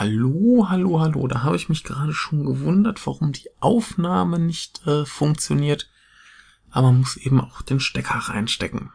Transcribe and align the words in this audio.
Hallo, 0.00 0.66
hallo, 0.66 0.98
hallo. 0.98 1.26
Da 1.26 1.42
habe 1.42 1.56
ich 1.56 1.68
mich 1.68 1.84
gerade 1.84 2.14
schon 2.14 2.46
gewundert, 2.46 3.06
warum 3.06 3.32
die 3.32 3.50
Aufnahme 3.60 4.38
nicht 4.38 4.80
äh, 4.86 5.04
funktioniert. 5.04 5.90
Aber 6.70 6.86
man 6.90 7.00
muss 7.00 7.18
eben 7.18 7.38
auch 7.38 7.60
den 7.60 7.80
Stecker 7.80 8.14
reinstecken. 8.14 8.88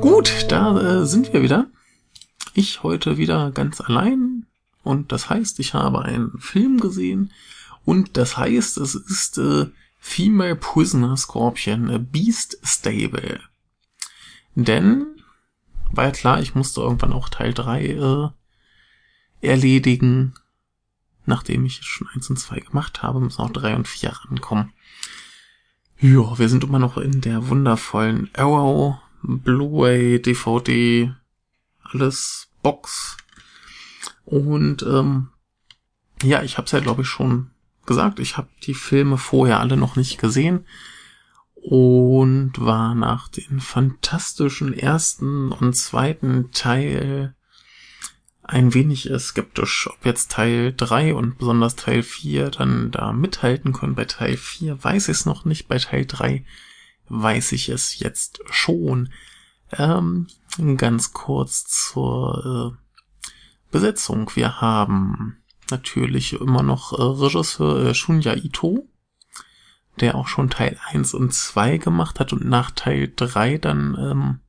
Gut, 0.00 0.46
da 0.48 0.80
äh, 0.80 1.04
sind 1.04 1.34
wir 1.34 1.42
wieder. 1.42 1.66
Ich 2.54 2.82
heute 2.82 3.18
wieder 3.18 3.50
ganz 3.50 3.82
allein 3.82 4.29
und 4.90 5.12
das 5.12 5.30
heißt, 5.30 5.60
ich 5.60 5.72
habe 5.74 6.02
einen 6.02 6.36
Film 6.40 6.80
gesehen 6.80 7.32
und 7.84 8.16
das 8.16 8.36
heißt, 8.36 8.76
es 8.78 8.96
ist 8.96 9.38
äh, 9.38 9.66
Female 9.98 10.56
Prisoner 10.56 11.16
Scorpion, 11.16 11.88
a 11.88 11.98
Beast 11.98 12.58
Stable. 12.64 13.40
Denn, 14.56 15.06
war 15.92 16.06
ja 16.06 16.10
klar, 16.10 16.40
ich 16.40 16.56
musste 16.56 16.80
irgendwann 16.80 17.12
auch 17.12 17.28
Teil 17.28 17.54
3 17.54 17.84
äh, 17.84 18.28
erledigen. 19.48 20.34
Nachdem 21.24 21.64
ich 21.64 21.82
schon 21.82 22.08
1 22.12 22.28
und 22.30 22.38
2 22.38 22.58
gemacht 22.58 23.04
habe, 23.04 23.20
müssen 23.20 23.42
auch 23.42 23.50
3 23.50 23.76
und 23.76 23.86
4 23.86 24.10
rankommen. 24.10 24.72
Ja, 26.00 26.36
wir 26.36 26.48
sind 26.48 26.64
immer 26.64 26.80
noch 26.80 26.96
in 26.96 27.20
der 27.20 27.46
wundervollen 27.48 28.28
Arrow, 28.34 28.96
Blu-ray, 29.22 30.20
DVD, 30.20 31.14
alles 31.84 32.48
Box 32.62 33.18
und 34.30 34.84
ähm, 34.84 35.28
ja, 36.22 36.42
ich 36.42 36.56
habe 36.56 36.66
es 36.66 36.72
ja, 36.72 36.78
glaube 36.78 37.02
ich, 37.02 37.08
schon 37.08 37.50
gesagt. 37.84 38.20
Ich 38.20 38.36
habe 38.36 38.48
die 38.62 38.74
Filme 38.74 39.18
vorher 39.18 39.58
alle 39.58 39.76
noch 39.76 39.96
nicht 39.96 40.18
gesehen 40.18 40.66
und 41.56 42.52
war 42.56 42.94
nach 42.94 43.26
den 43.26 43.58
fantastischen 43.60 44.72
ersten 44.72 45.50
und 45.50 45.74
zweiten 45.74 46.52
Teil 46.52 47.34
ein 48.42 48.72
wenig 48.72 49.10
skeptisch, 49.18 49.88
ob 49.90 50.06
jetzt 50.06 50.30
Teil 50.30 50.74
3 50.76 51.14
und 51.14 51.38
besonders 51.38 51.74
Teil 51.74 52.04
4 52.04 52.50
dann 52.50 52.92
da 52.92 53.12
mithalten 53.12 53.72
können. 53.72 53.96
Bei 53.96 54.04
Teil 54.04 54.36
4 54.36 54.82
weiß 54.82 55.08
ich 55.08 55.18
es 55.18 55.26
noch 55.26 55.44
nicht, 55.44 55.66
bei 55.66 55.78
Teil 55.78 56.06
3 56.06 56.44
weiß 57.08 57.50
ich 57.52 57.68
es 57.68 57.98
jetzt 57.98 58.40
schon. 58.50 59.12
Ähm, 59.72 60.28
ganz 60.76 61.12
kurz 61.12 61.64
zur 61.64 62.76
äh, 62.76 62.89
Besetzung. 63.70 64.30
Wir 64.34 64.60
haben 64.60 65.36
natürlich 65.70 66.34
immer 66.34 66.62
noch 66.62 66.92
äh, 66.92 67.02
Regisseur 67.02 67.86
äh, 67.86 67.94
Shunya 67.94 68.34
Ito, 68.36 68.88
der 70.00 70.14
auch 70.14 70.28
schon 70.28 70.50
Teil 70.50 70.78
1 70.88 71.14
und 71.14 71.32
2 71.32 71.78
gemacht 71.78 72.20
hat 72.20 72.32
und 72.32 72.44
nach 72.44 72.70
Teil 72.70 73.12
3 73.14 73.58
dann 73.58 73.96
ähm, 73.98 74.40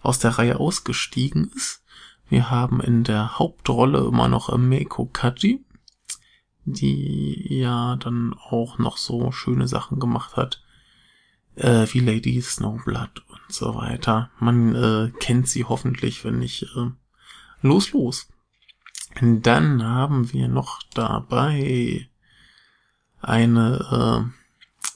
aus 0.00 0.18
der 0.18 0.32
Reihe 0.32 0.60
ausgestiegen 0.60 1.50
ist. 1.54 1.82
Wir 2.28 2.50
haben 2.50 2.80
in 2.80 3.04
der 3.04 3.38
Hauptrolle 3.38 4.06
immer 4.06 4.28
noch 4.28 4.50
äh, 4.50 4.58
Meiko 4.58 5.06
Kaji, 5.06 5.64
die 6.64 7.58
ja 7.58 7.96
dann 7.96 8.34
auch 8.34 8.78
noch 8.78 8.96
so 8.96 9.32
schöne 9.32 9.68
Sachen 9.68 9.98
gemacht 10.00 10.36
hat, 10.36 10.62
äh, 11.56 11.86
wie 11.92 12.00
Lady 12.00 12.40
Snowblood 12.40 13.24
und 13.28 13.40
so 13.48 13.74
weiter. 13.74 14.30
Man 14.38 14.74
äh, 14.74 15.12
kennt 15.20 15.48
sie 15.48 15.64
hoffentlich, 15.64 16.24
wenn 16.24 16.38
nicht 16.38 16.64
äh, 16.76 16.90
los 17.60 17.92
los. 17.92 18.28
Dann 19.20 19.82
haben 19.82 20.32
wir 20.32 20.48
noch 20.48 20.82
dabei 20.94 22.08
eine 23.20 24.24
äh, 24.24 24.44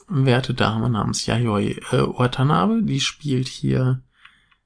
werte 0.09 0.53
Dame 0.53 0.89
namens 0.89 1.25
Yayoi 1.25 1.71
äh, 1.91 2.07
Watanabe, 2.17 2.83
die 2.83 2.99
spielt 2.99 3.47
hier 3.47 4.01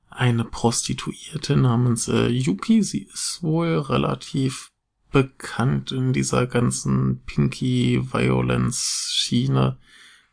eine 0.10 0.44
Prostituierte 0.44 1.56
namens 1.56 2.08
äh, 2.08 2.28
Yuki. 2.28 2.84
Sie 2.84 3.04
ist 3.04 3.42
wohl 3.42 3.80
relativ 3.80 4.72
bekannt 5.12 5.92
in 5.92 6.14
dieser 6.14 6.48
ganzen 6.48 7.24
Pinky 7.24 8.02
Violence 8.12 9.10
Schiene, 9.14 9.78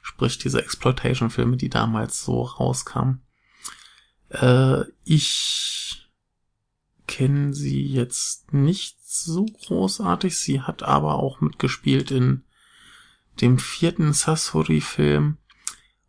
sprich 0.00 0.38
diese 0.38 0.62
Exploitation-Filme, 0.62 1.56
die 1.56 1.68
damals 1.68 2.24
so 2.24 2.42
rauskamen. 2.42 3.22
Äh, 4.30 4.84
ich 5.04 6.08
kenne 7.06 7.52
sie 7.52 7.86
jetzt 7.86 8.52
nicht 8.52 8.99
so 9.10 9.44
großartig. 9.44 10.38
Sie 10.38 10.60
hat 10.60 10.82
aber 10.82 11.14
auch 11.14 11.40
mitgespielt 11.40 12.10
in 12.10 12.44
dem 13.40 13.58
vierten 13.58 14.12
Sasori-Film 14.12 15.36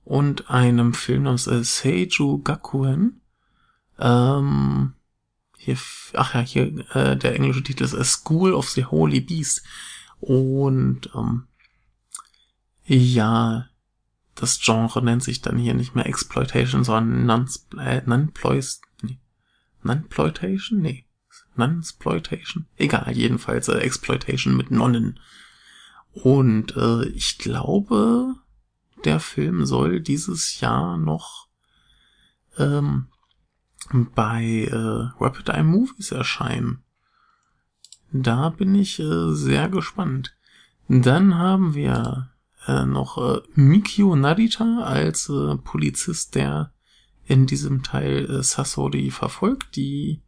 und 0.04 0.50
einem 0.50 0.94
Film 0.94 1.24
namens 1.24 1.48
äh, 1.48 1.64
Seiju 1.64 2.42
Gakuen. 2.44 3.22
Ähm, 3.98 4.94
hier, 5.58 5.78
ach 6.14 6.36
ja, 6.36 6.42
hier 6.42 6.96
äh, 6.96 7.18
der 7.18 7.36
englische 7.36 7.64
Titel 7.64 7.84
ist 7.84 7.96
A 7.96 8.04
School 8.04 8.54
of 8.54 8.70
the 8.70 8.86
Holy 8.86 9.22
Beast. 9.22 9.64
Und 10.20 11.10
ähm, 11.16 11.48
ja, 12.86 13.68
das 14.36 14.60
Genre 14.62 15.04
nennt 15.04 15.24
sich 15.24 15.42
dann 15.42 15.58
hier 15.58 15.74
nicht 15.74 15.96
mehr 15.96 16.06
Exploitation, 16.06 16.84
sondern 16.84 17.26
Nunploitation. 17.26 18.82
Äh, 19.04 19.18
Nunploitation? 19.84 20.82
Nee. 20.82 21.06
Nunsploitation? 21.56 22.66
Egal, 22.78 23.14
jedenfalls 23.16 23.68
äh, 23.68 23.78
Exploitation 23.78 24.56
mit 24.56 24.72
Nonnen. 24.72 25.20
Und 26.14 26.76
äh, 26.76 27.06
ich 27.10 27.38
glaube, 27.38 28.36
der 29.06 29.20
Film 29.20 29.66
soll 29.66 30.02
dieses 30.02 30.60
Jahr 30.60 30.98
noch 30.98 31.48
ähm, 32.58 33.08
bei 33.92 34.70
äh, 34.72 35.24
Rapid 35.24 35.50
Eye 35.50 35.64
Movies 35.64 36.12
erscheinen. 36.12 36.84
Da 38.12 38.50
bin 38.50 38.76
ich 38.76 39.00
äh, 39.00 39.34
sehr 39.34 39.70
gespannt. 39.70 40.36
Dann 40.88 41.38
haben 41.38 41.74
wir 41.74 42.32
äh, 42.68 42.86
noch 42.86 43.18
äh, 43.18 43.42
Mikio 43.56 44.16
Narita 44.16 44.82
als 44.84 45.30
äh, 45.30 45.56
Polizist, 45.58 46.36
der 46.36 46.74
in 47.26 47.46
diesem 47.46 47.84
Teil 47.84 48.30
äh, 48.30 48.44
Sasori 48.44 49.10
verfolgt. 49.12 49.76
Die 49.78 50.22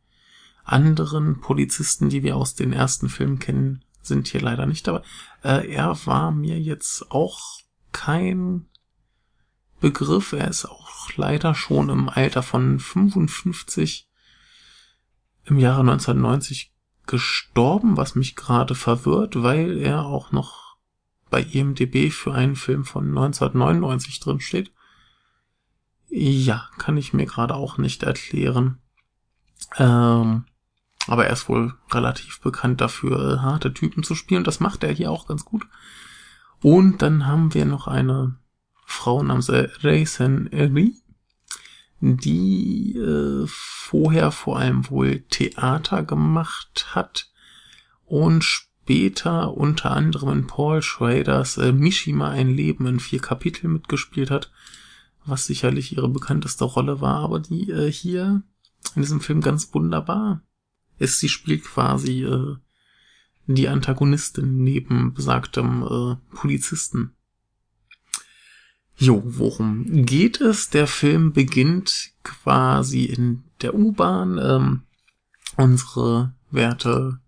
anderen 0.63 1.39
Polizisten, 1.41 2.09
die 2.09 2.23
wir 2.23 2.35
aus 2.35 2.55
den 2.55 2.73
ersten 2.73 3.09
Filmen 3.09 3.39
kennen, 3.39 3.83
sind 4.01 4.27
hier 4.27 4.41
leider 4.41 4.65
nicht 4.65 4.87
dabei. 4.87 5.01
Äh, 5.43 5.73
er 5.73 6.05
war 6.05 6.31
mir 6.31 6.59
jetzt 6.59 7.11
auch 7.11 7.59
kein 7.91 8.65
Begriff. 9.79 10.33
Er 10.33 10.47
ist 10.47 10.65
auch 10.65 11.09
leider 11.15 11.55
schon 11.55 11.89
im 11.89 12.09
Alter 12.09 12.43
von 12.43 12.79
55 12.79 14.09
im 15.45 15.59
Jahre 15.59 15.81
1990 15.81 16.71
gestorben, 17.05 17.97
was 17.97 18.15
mich 18.15 18.35
gerade 18.35 18.75
verwirrt, 18.75 19.43
weil 19.43 19.77
er 19.77 20.05
auch 20.05 20.31
noch 20.31 20.77
bei 21.29 21.41
IMDB 21.41 22.11
für 22.11 22.33
einen 22.33 22.55
Film 22.55 22.85
von 22.85 23.07
1999 23.09 24.19
drin 24.19 24.39
steht. 24.39 24.71
Ja, 26.09 26.69
kann 26.77 26.95
ich 26.95 27.11
mir 27.11 27.25
gerade 27.25 27.55
auch 27.55 27.77
nicht 27.77 28.03
erklären. 28.03 28.77
Ähm, 29.77 30.45
aber 31.07 31.25
er 31.25 31.33
ist 31.33 31.49
wohl 31.49 31.73
relativ 31.91 32.39
bekannt 32.41 32.81
dafür, 32.81 33.33
äh, 33.33 33.37
harte 33.39 33.73
Typen 33.73 34.03
zu 34.03 34.15
spielen. 34.15 34.43
Das 34.43 34.59
macht 34.59 34.83
er 34.83 34.91
hier 34.91 35.11
auch 35.11 35.27
ganz 35.27 35.45
gut. 35.45 35.65
Und 36.61 37.01
dann 37.01 37.27
haben 37.27 37.53
wir 37.53 37.65
noch 37.65 37.87
eine 37.87 38.37
Frau 38.85 39.21
namens 39.21 39.49
äh, 39.49 39.69
Raysen 39.81 40.51
Eri, 40.51 40.95
die 41.99 42.95
äh, 42.97 43.45
vorher 43.47 44.31
vor 44.31 44.59
allem 44.59 44.89
wohl 44.89 45.21
Theater 45.29 46.03
gemacht 46.03 46.87
hat 46.95 47.31
und 48.05 48.43
später 48.43 49.53
unter 49.55 49.91
anderem 49.91 50.29
in 50.29 50.47
Paul 50.47 50.81
Schraders 50.81 51.57
äh, 51.57 51.71
Mishima 51.71 52.29
ein 52.29 52.49
Leben 52.49 52.85
in 52.87 52.99
vier 52.99 53.19
Kapiteln 53.19 53.73
mitgespielt 53.73 54.31
hat, 54.31 54.51
was 55.25 55.45
sicherlich 55.45 55.95
ihre 55.95 56.09
bekannteste 56.09 56.65
Rolle 56.65 56.99
war, 56.99 57.19
aber 57.19 57.39
die 57.39 57.71
äh, 57.71 57.91
hier 57.91 58.43
in 58.95 59.01
diesem 59.01 59.21
Film 59.21 59.41
ganz 59.41 59.73
wunderbar 59.73 60.41
ist, 61.03 61.19
sie 61.19 61.29
spielt 61.29 61.63
quasi 61.63 62.23
äh, 62.23 62.55
die 63.47 63.67
Antagonistin 63.67 64.63
neben 64.63 65.13
besagtem 65.13 65.83
äh, 65.83 66.35
Polizisten. 66.35 67.13
Jo, 68.95 69.21
worum 69.25 70.05
geht 70.05 70.39
es? 70.39 70.69
Der 70.69 70.87
Film 70.87 71.33
beginnt 71.33 72.11
quasi 72.23 73.05
in 73.05 73.43
der 73.61 73.75
U-Bahn. 73.75 74.37
Ähm, 74.37 74.81
unsere 75.57 76.33
werte 76.51 77.19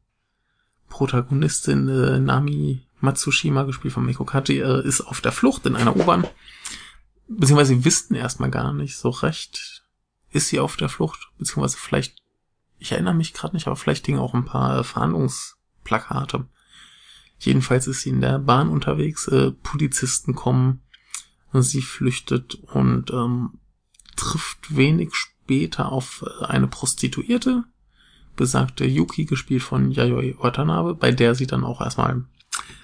Protagonistin 0.89 1.89
äh, 1.89 2.19
Nami 2.19 2.83
Matsushima, 3.01 3.63
gespielt 3.63 3.94
von 3.94 4.06
Miko 4.06 4.25
Kaji, 4.25 4.60
äh, 4.60 4.88
ist 4.88 5.01
auf 5.01 5.21
der 5.21 5.31
Flucht 5.31 5.66
in 5.66 5.75
einer 5.75 5.95
U-Bahn. 5.95 6.25
Beziehungsweise 7.28 7.75
sie 7.75 7.86
wissen 7.86 8.16
erstmal 8.16 8.51
gar 8.51 8.71
nicht 8.71 8.98
so 8.98 9.10
recht, 9.10 9.83
ist 10.31 10.50
sie 10.50 10.60
auf 10.60 10.78
der 10.78 10.89
Flucht, 10.89 11.31
beziehungsweise 11.38 11.78
vielleicht 11.78 12.21
ich 12.77 12.92
erinnere 12.92 13.13
mich 13.13 13.33
gerade 13.33 13.56
nicht, 13.56 13.68
aber 13.68 13.75
vielleicht 13.75 14.06
hingen 14.06 14.19
auch 14.19 14.33
ein 14.33 14.45
paar 14.45 14.83
Verhandlungsplakate. 14.83 16.45
Jedenfalls 17.39 17.88
ist 17.88 18.01
sie 18.01 18.10
in 18.10 18.22
der 18.22 18.39
Bahn 18.39 18.69
unterwegs, 18.69 19.27
äh, 19.27 19.51
Polizisten 19.51 20.36
kommen, 20.36 20.81
sie 21.54 21.81
flüchtet 21.81 22.56
und 22.56 23.12
ähm, 23.12 23.60
trifft 24.16 24.75
wenig 24.75 25.13
später 25.13 25.92
auf 25.92 26.25
äh, 26.42 26.45
eine 26.45 26.68
Prostituierte, 26.68 27.63
besagte 28.36 28.86
Yuki, 28.86 29.25
gespielt 29.25 29.63
von 29.63 29.92
Yayoi 29.92 30.36
Watanabe, 30.39 30.95
bei 30.95 31.12
der 31.12 31.36
sie 31.36 31.48
dann 31.48 31.63
auch 31.63 31.81
erstmal 31.81 32.25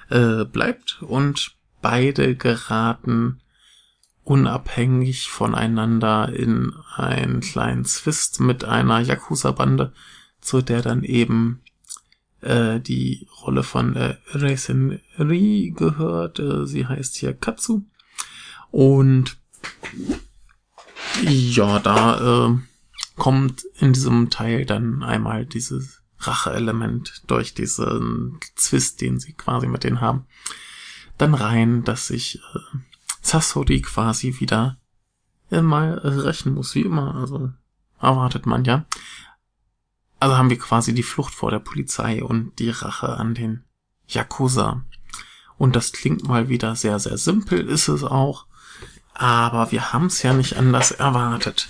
äh, 0.09 0.45
bleibt 0.45 1.01
und 1.01 1.55
beide 1.81 2.35
geraten 2.35 3.41
unabhängig 4.23 5.29
voneinander 5.29 6.31
in 6.33 6.73
einen 6.95 7.41
kleinen 7.41 7.85
Zwist 7.85 8.39
mit 8.39 8.63
einer 8.63 8.99
Yakuza-Bande, 8.99 9.93
zu 10.39 10.61
der 10.61 10.81
dann 10.81 11.03
eben 11.03 11.61
äh, 12.41 12.79
die 12.79 13.27
Rolle 13.41 13.63
von 13.63 13.95
äh, 13.95 14.15
Reisen 14.31 14.99
Ri 15.17 15.73
gehört. 15.75 16.39
Äh, 16.39 16.65
sie 16.67 16.87
heißt 16.87 17.15
hier 17.15 17.33
Katsu. 17.33 17.81
Und 18.71 19.37
ja, 21.23 21.79
da 21.79 22.47
äh, 22.47 22.57
kommt 23.15 23.63
in 23.79 23.93
diesem 23.93 24.29
Teil 24.29 24.65
dann 24.65 25.03
einmal 25.03 25.45
dieses 25.45 26.01
Rache-Element 26.19 27.23
durch 27.27 27.53
diesen 27.53 28.39
Zwist, 28.55 29.01
den 29.01 29.19
sie 29.19 29.33
quasi 29.33 29.67
mit 29.67 29.83
denen 29.83 30.01
haben, 30.01 30.25
dann 31.17 31.33
rein, 31.33 31.83
dass 31.83 32.07
sich 32.07 32.39
äh, 32.55 32.77
Sasori 33.21 33.81
quasi 33.81 34.39
wieder 34.39 34.77
mal 35.49 35.93
rächen 35.93 36.53
muss, 36.53 36.75
wie 36.75 36.81
immer. 36.81 37.15
Also 37.15 37.51
erwartet 37.99 38.45
man 38.45 38.63
ja. 38.63 38.85
Also 40.19 40.37
haben 40.37 40.49
wir 40.49 40.59
quasi 40.59 40.93
die 40.93 41.03
Flucht 41.03 41.33
vor 41.33 41.51
der 41.51 41.59
Polizei 41.59 42.23
und 42.23 42.57
die 42.59 42.69
Rache 42.69 43.17
an 43.17 43.33
den 43.33 43.63
Yakuza. 44.07 44.83
Und 45.57 45.75
das 45.75 45.91
klingt 45.91 46.27
mal 46.27 46.49
wieder 46.49 46.75
sehr, 46.75 46.99
sehr 46.99 47.17
simpel, 47.17 47.67
ist 47.67 47.87
es 47.87 48.03
auch. 48.03 48.45
Aber 49.13 49.71
wir 49.71 49.93
haben 49.93 50.07
es 50.07 50.21
ja 50.23 50.33
nicht 50.33 50.57
anders 50.57 50.91
erwartet. 50.91 51.69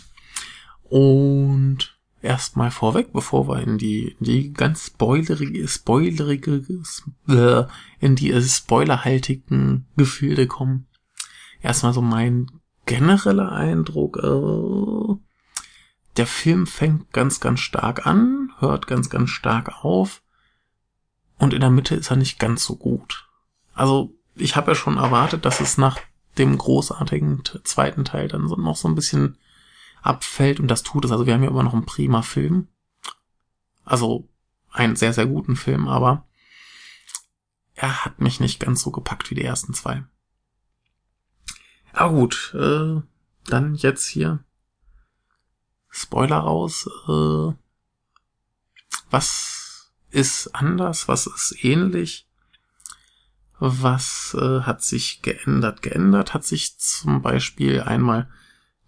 Und 0.84 1.98
erstmal 2.22 2.72
vorweg, 2.72 3.14
bevor 3.14 3.48
wir 3.48 3.62
in 3.62 3.78
die, 3.78 4.16
die 4.20 4.54
ganz 4.54 4.88
spoilerige, 4.88 5.68
spoilerige, 5.68 6.64
äh, 7.28 7.64
in 8.00 8.16
die 8.16 8.42
spoilerhaltigen 8.42 9.86
Gefilde 9.98 10.48
kommen. 10.48 10.88
Erstmal 11.62 11.94
so 11.94 12.02
mein 12.02 12.52
genereller 12.86 13.52
Eindruck, 13.52 14.18
äh, 14.18 15.16
der 16.18 16.28
Film 16.28 16.68
fängt 16.68 17.14
ganz, 17.14 17.40
ganz 17.40 17.60
stark 17.60 18.06
an, 18.06 18.52
hört 18.60 18.88
ganz, 18.88 19.10
ganz 19.10 19.30
stark 19.30 19.84
auf 19.84 20.22
und 21.38 21.54
in 21.54 21.62
der 21.62 21.70
Mitte 21.70 21.96
ist 21.96 22.12
er 22.12 22.18
nicht 22.18 22.40
ganz 22.40 22.66
so 22.66 22.76
gut. 22.76 23.28
Also 23.74 24.14
ich 24.36 24.56
habe 24.56 24.72
ja 24.72 24.76
schon 24.76 24.98
erwartet, 24.98 25.46
dass 25.46 25.60
es 25.60 25.78
nach 25.78 26.00
dem 26.38 26.58
großartigen 26.58 27.44
zweiten 27.64 28.06
Teil 28.06 28.28
dann 28.28 28.48
so 28.48 28.56
noch 28.56 28.76
so 28.76 28.88
ein 28.88 28.96
bisschen 28.96 29.38
abfällt 30.02 30.60
und 30.60 30.68
das 30.68 30.84
tut 30.84 31.06
es. 31.06 31.12
Also 31.12 31.26
wir 31.26 31.34
haben 31.34 31.44
ja 31.44 31.50
immer 31.50 31.64
noch 31.64 31.74
einen 31.74 31.86
prima 31.86 32.22
Film. 32.22 32.68
Also 33.84 34.28
einen 34.72 34.96
sehr, 34.96 35.14
sehr 35.14 35.26
guten 35.26 35.56
Film, 35.56 35.88
aber 35.88 36.26
er 37.76 38.06
hat 38.06 38.22
mich 38.22 38.40
nicht 38.40 38.60
ganz 38.60 38.82
so 38.82 38.92
gepackt 38.92 39.30
wie 39.32 39.36
die 39.36 39.44
ersten 39.44 39.74
zwei. 39.74 40.04
Aber 41.94 42.14
gut, 42.14 42.56
äh, 42.58 43.02
dann 43.46 43.76
jetzt 43.76 44.08
hier 44.08 44.44
Spoiler 45.92 46.38
raus. 46.38 46.90
Äh, 47.08 47.54
was 49.10 49.92
ist 50.10 50.56
anders? 50.56 51.08
Was 51.08 51.28
ist 51.28 51.64
ähnlich? 51.64 52.28
Was 53.60 54.36
äh, 54.40 54.62
hat 54.62 54.82
sich 54.82 55.22
geändert? 55.22 55.82
Geändert 55.82 56.34
hat 56.34 56.46
sich 56.46 56.80
zum 56.80 57.22
Beispiel 57.22 57.82
einmal, 57.82 58.30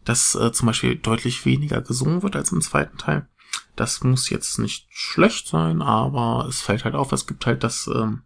dass 0.06 0.34
äh, 0.36 0.52
zum 0.52 0.68
Beispiel 0.68 0.96
deutlich 0.96 1.46
weniger 1.46 1.82
gesungen 1.82 2.24
wird 2.24 2.36
als 2.36 2.52
im 2.52 2.62
zweiten 2.62 2.98
Teil. 2.98 3.28
Das 3.76 4.04
muss 4.04 4.30
jetzt 4.30 4.60
nicht 4.60 4.88
schlecht 4.90 5.48
sein, 5.48 5.82
aber 5.82 6.48
es 6.48 6.62
fällt 6.62 6.86
halt 6.86 6.96
auf, 6.96 7.12
es 7.12 7.28
gibt 7.28 7.46
halt 7.46 7.64
das 7.64 7.88
ähm, 7.88 8.24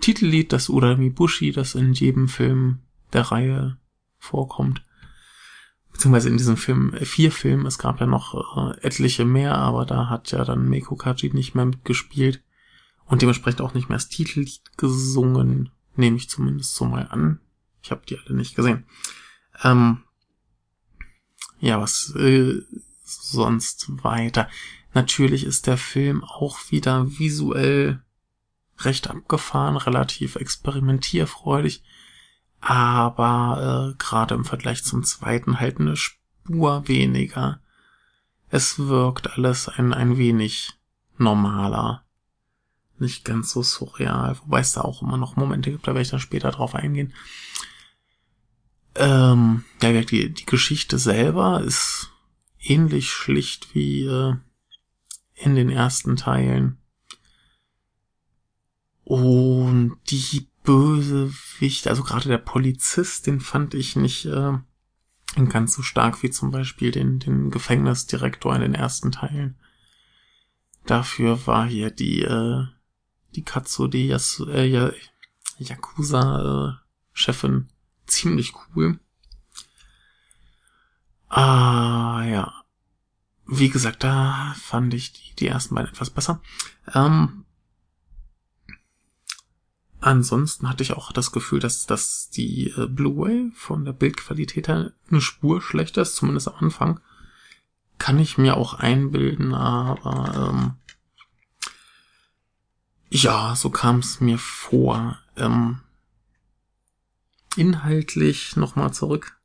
Titellied, 0.00 0.52
das 0.52 0.68
Urami 0.68 1.10
Bushi, 1.10 1.52
das 1.52 1.74
in 1.74 1.92
jedem 1.92 2.28
Film 2.28 2.80
der 3.12 3.30
Reihe 3.30 3.76
vorkommt 4.22 4.82
beziehungsweise 5.92 6.28
in 6.28 6.36
diesem 6.36 6.56
Film, 6.56 6.94
äh, 6.94 7.04
vier 7.04 7.30
Filmen, 7.30 7.66
es 7.66 7.78
gab 7.78 8.00
ja 8.00 8.06
noch 8.06 8.34
äh, 8.34 8.80
etliche 8.80 9.24
mehr, 9.24 9.56
aber 9.56 9.86
da 9.86 10.08
hat 10.08 10.32
ja 10.32 10.44
dann 10.44 10.68
Meiko 10.68 10.96
Kaji 10.96 11.30
nicht 11.32 11.54
mehr 11.54 11.66
mitgespielt 11.66 12.42
und 13.04 13.22
dementsprechend 13.22 13.60
auch 13.60 13.74
nicht 13.74 13.88
mehr 13.88 13.98
das 13.98 14.08
Titellied 14.08 14.60
gesungen, 14.76 15.70
nehme 15.94 16.16
ich 16.16 16.28
zumindest 16.28 16.74
so 16.74 16.86
mal 16.86 17.06
an. 17.08 17.40
Ich 17.82 17.90
habe 17.90 18.02
die 18.08 18.18
alle 18.18 18.34
nicht 18.34 18.56
gesehen. 18.56 18.86
Ähm, 19.62 20.02
ja, 21.60 21.80
was 21.80 22.14
äh, 22.16 22.62
sonst 23.04 24.02
weiter? 24.02 24.48
Natürlich 24.94 25.44
ist 25.44 25.66
der 25.66 25.76
Film 25.76 26.24
auch 26.24 26.58
wieder 26.70 27.18
visuell 27.18 28.02
recht 28.78 29.08
abgefahren, 29.08 29.76
relativ 29.76 30.36
experimentierfreudig 30.36 31.82
aber 32.62 33.90
äh, 33.90 33.94
gerade 33.98 34.36
im 34.36 34.44
Vergleich 34.44 34.84
zum 34.84 35.02
zweiten 35.02 35.58
halt 35.58 35.80
eine 35.80 35.96
Spur 35.96 36.86
weniger. 36.86 37.60
Es 38.50 38.78
wirkt 38.78 39.32
alles 39.32 39.68
ein, 39.68 39.92
ein 39.92 40.16
wenig 40.16 40.72
normaler. 41.18 42.04
Nicht 42.98 43.24
ganz 43.24 43.50
so 43.50 43.64
surreal, 43.64 44.38
wobei 44.44 44.60
es 44.60 44.74
da 44.74 44.82
auch 44.82 45.02
immer 45.02 45.16
noch 45.16 45.34
Momente 45.34 45.72
gibt, 45.72 45.88
da 45.88 45.90
werde 45.90 46.02
ich 46.02 46.10
dann 46.10 46.20
später 46.20 46.52
drauf 46.52 46.76
eingehen. 46.76 47.12
Ähm, 48.94 49.64
ja, 49.82 50.00
die, 50.00 50.32
die 50.32 50.46
Geschichte 50.46 50.98
selber 50.98 51.62
ist 51.62 52.12
ähnlich 52.60 53.10
schlicht 53.10 53.74
wie 53.74 54.04
äh, 54.04 54.36
in 55.34 55.56
den 55.56 55.68
ersten 55.68 56.14
Teilen. 56.14 56.78
Und 59.02 59.96
die 60.10 60.46
Bösewicht, 60.62 61.88
also 61.88 62.02
gerade 62.02 62.28
der 62.28 62.38
Polizist, 62.38 63.26
den 63.26 63.40
fand 63.40 63.74
ich 63.74 63.96
nicht 63.96 64.26
äh, 64.26 64.52
ganz 65.48 65.74
so 65.74 65.82
stark 65.82 66.22
wie 66.22 66.30
zum 66.30 66.50
Beispiel 66.50 66.90
den, 66.90 67.18
den 67.18 67.50
Gefängnisdirektor 67.50 68.54
in 68.54 68.62
den 68.62 68.74
ersten 68.74 69.12
Teilen. 69.12 69.58
Dafür 70.86 71.46
war 71.46 71.66
hier 71.66 71.90
die, 71.90 72.22
äh, 72.22 72.64
die 73.34 73.44
Katsu, 73.44 73.86
die 73.88 74.06
Yas 74.06 74.42
äh, 74.48 74.92
Yakuza-Chefin 75.58 77.54
äh, 77.56 77.64
ziemlich 78.06 78.52
cool. 78.74 78.98
Ah, 81.28 82.24
ja. 82.24 82.52
Wie 83.46 83.70
gesagt, 83.70 84.04
da 84.04 84.54
fand 84.60 84.94
ich 84.94 85.12
die, 85.12 85.34
die 85.36 85.46
ersten 85.48 85.74
beiden 85.74 85.90
etwas 85.90 86.10
besser. 86.10 86.40
Ähm, 86.94 87.44
Ansonsten 90.02 90.68
hatte 90.68 90.82
ich 90.82 90.94
auch 90.94 91.12
das 91.12 91.30
Gefühl, 91.30 91.60
dass, 91.60 91.86
dass 91.86 92.28
die 92.28 92.70
äh, 92.76 92.88
Blu-ray 92.88 93.52
von 93.54 93.84
der 93.84 93.92
Bildqualität 93.92 94.66
her 94.66 94.90
eine 95.08 95.20
Spur 95.20 95.62
schlechter 95.62 96.02
ist, 96.02 96.16
zumindest 96.16 96.48
am 96.48 96.56
Anfang. 96.56 97.00
Kann 97.98 98.18
ich 98.18 98.36
mir 98.36 98.56
auch 98.56 98.74
einbilden, 98.74 99.54
aber 99.54 100.50
ähm, 100.50 100.72
ja, 103.10 103.54
so 103.54 103.70
kam 103.70 104.00
es 104.00 104.20
mir 104.20 104.38
vor. 104.38 105.18
Ähm, 105.36 105.78
inhaltlich 107.54 108.56
nochmal 108.56 108.92
zurück. 108.92 109.38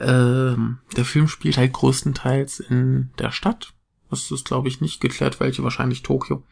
Ähm, 0.00 0.78
der 0.96 1.04
Film 1.04 1.28
spielt 1.28 1.58
halt 1.58 1.72
größtenteils 1.72 2.58
in 2.58 3.10
der 3.20 3.30
Stadt. 3.30 3.72
Das 4.10 4.32
ist, 4.32 4.46
glaube 4.46 4.66
ich, 4.66 4.80
nicht 4.80 5.00
geklärt, 5.00 5.38
welche 5.38 5.62
wahrscheinlich 5.62 6.02
Tokio. 6.02 6.42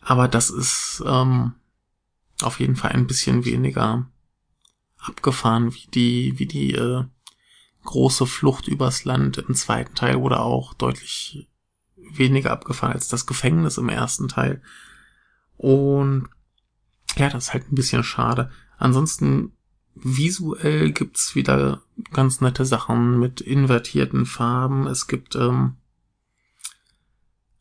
Aber 0.00 0.28
das 0.28 0.48
ist 0.48 1.02
ähm, 1.04 1.52
auf 2.42 2.60
jeden 2.60 2.76
Fall 2.76 2.92
ein 2.92 3.06
bisschen 3.06 3.44
weniger 3.44 4.10
abgefahren 4.98 5.74
wie 5.74 5.86
die, 5.92 6.38
wie 6.38 6.46
die 6.46 6.74
äh, 6.74 7.04
große 7.84 8.26
Flucht 8.26 8.68
übers 8.68 9.04
Land 9.04 9.38
im 9.38 9.54
zweiten 9.54 9.94
Teil 9.94 10.16
oder 10.16 10.40
auch 10.40 10.74
deutlich 10.74 11.48
weniger 11.96 12.50
abgefahren 12.50 12.92
als 12.92 13.08
das 13.08 13.26
Gefängnis 13.26 13.78
im 13.78 13.88
ersten 13.88 14.28
Teil. 14.28 14.62
Und 15.56 16.28
ja, 17.16 17.28
das 17.28 17.44
ist 17.44 17.52
halt 17.52 17.70
ein 17.70 17.74
bisschen 17.74 18.04
schade. 18.04 18.50
Ansonsten 18.78 19.52
visuell 19.94 20.92
gibt's 20.92 21.34
wieder 21.34 21.82
ganz 22.12 22.40
nette 22.40 22.64
Sachen 22.64 23.18
mit 23.18 23.40
invertierten 23.40 24.26
Farben. 24.26 24.86
Es 24.86 25.06
gibt 25.06 25.34
ähm, 25.36 25.76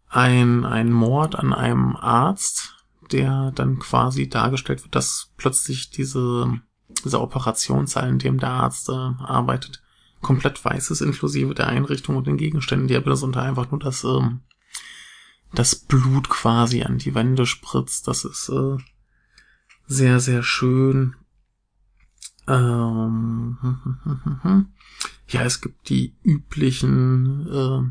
ein, 0.07 0.65
ein 0.65 0.91
Mord 0.91 1.35
an 1.35 1.53
einem 1.53 1.95
Arzt, 1.95 2.78
der 3.11 3.51
dann 3.51 3.79
quasi 3.79 4.29
dargestellt 4.29 4.83
wird, 4.83 4.95
dass 4.95 5.31
plötzlich 5.37 5.89
diese, 5.89 6.59
diese 7.03 7.21
Operationssaal, 7.21 8.09
in 8.09 8.19
dem 8.19 8.39
der 8.39 8.49
Arzt 8.49 8.89
äh, 8.89 8.93
arbeitet, 8.93 9.81
komplett 10.21 10.63
weiß 10.63 10.91
ist, 10.91 11.01
inklusive 11.01 11.53
der 11.53 11.67
Einrichtung 11.67 12.17
und 12.17 12.27
den 12.27 12.37
Gegenständen, 12.37 12.87
die 12.87 12.93
er 12.93 13.01
benutzt 13.01 13.23
und 13.23 13.37
einfach 13.37 13.71
nur 13.71 13.79
das, 13.79 14.03
ähm, 14.03 14.41
das 15.53 15.75
Blut 15.75 16.29
quasi 16.29 16.83
an 16.83 16.97
die 16.97 17.15
Wände 17.15 17.45
spritzt. 17.45 18.07
Das 18.07 18.25
ist 18.25 18.49
äh, 18.49 18.77
sehr, 19.87 20.19
sehr 20.19 20.43
schön. 20.43 21.15
Ähm, 22.47 23.57
ja, 25.27 25.41
es 25.41 25.61
gibt 25.61 25.89
die 25.89 26.15
üblichen, 26.23 27.47
äh, 27.47 27.83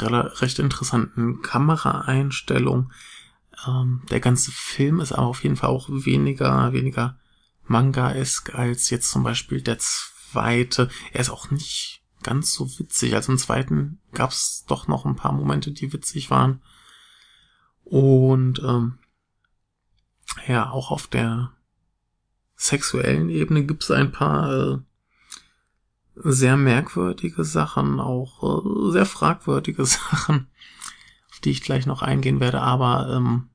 recht 0.00 0.58
interessanten 0.58 1.42
Kameraeinstellungen. 1.42 2.92
Ähm, 3.66 4.02
der 4.10 4.20
ganze 4.20 4.52
Film 4.52 5.00
ist 5.00 5.12
aber 5.12 5.26
auf 5.26 5.42
jeden 5.42 5.56
Fall 5.56 5.70
auch 5.70 5.88
weniger, 5.90 6.72
weniger 6.72 7.18
Manga-esk 7.64 8.54
als 8.54 8.90
jetzt 8.90 9.10
zum 9.10 9.22
Beispiel 9.22 9.60
der 9.60 9.78
zweite. 9.78 10.88
Er 11.12 11.20
ist 11.20 11.30
auch 11.30 11.50
nicht 11.50 12.02
ganz 12.22 12.52
so 12.54 12.68
witzig. 12.78 13.14
Also 13.14 13.32
im 13.32 13.38
zweiten 13.38 14.00
gab 14.12 14.30
es 14.30 14.64
doch 14.66 14.88
noch 14.88 15.04
ein 15.04 15.16
paar 15.16 15.32
Momente, 15.32 15.72
die 15.72 15.92
witzig 15.92 16.30
waren. 16.30 16.62
Und 17.84 18.60
ähm, 18.60 18.98
ja, 20.46 20.70
auch 20.70 20.90
auf 20.90 21.06
der 21.06 21.52
sexuellen 22.54 23.30
Ebene 23.30 23.64
gibt 23.64 23.84
es 23.84 23.90
ein 23.90 24.12
paar 24.12 24.52
äh, 24.52 24.78
sehr 26.16 26.56
merkwürdige 26.56 27.44
Sachen, 27.44 28.00
auch 28.00 28.42
äh, 28.42 28.92
sehr 28.92 29.06
fragwürdige 29.06 29.84
Sachen, 29.86 30.48
die 31.44 31.50
ich 31.50 31.62
gleich 31.62 31.86
noch 31.86 32.02
eingehen 32.02 32.40
werde, 32.40 32.60
aber 32.60 33.14
ähm, 33.14 33.48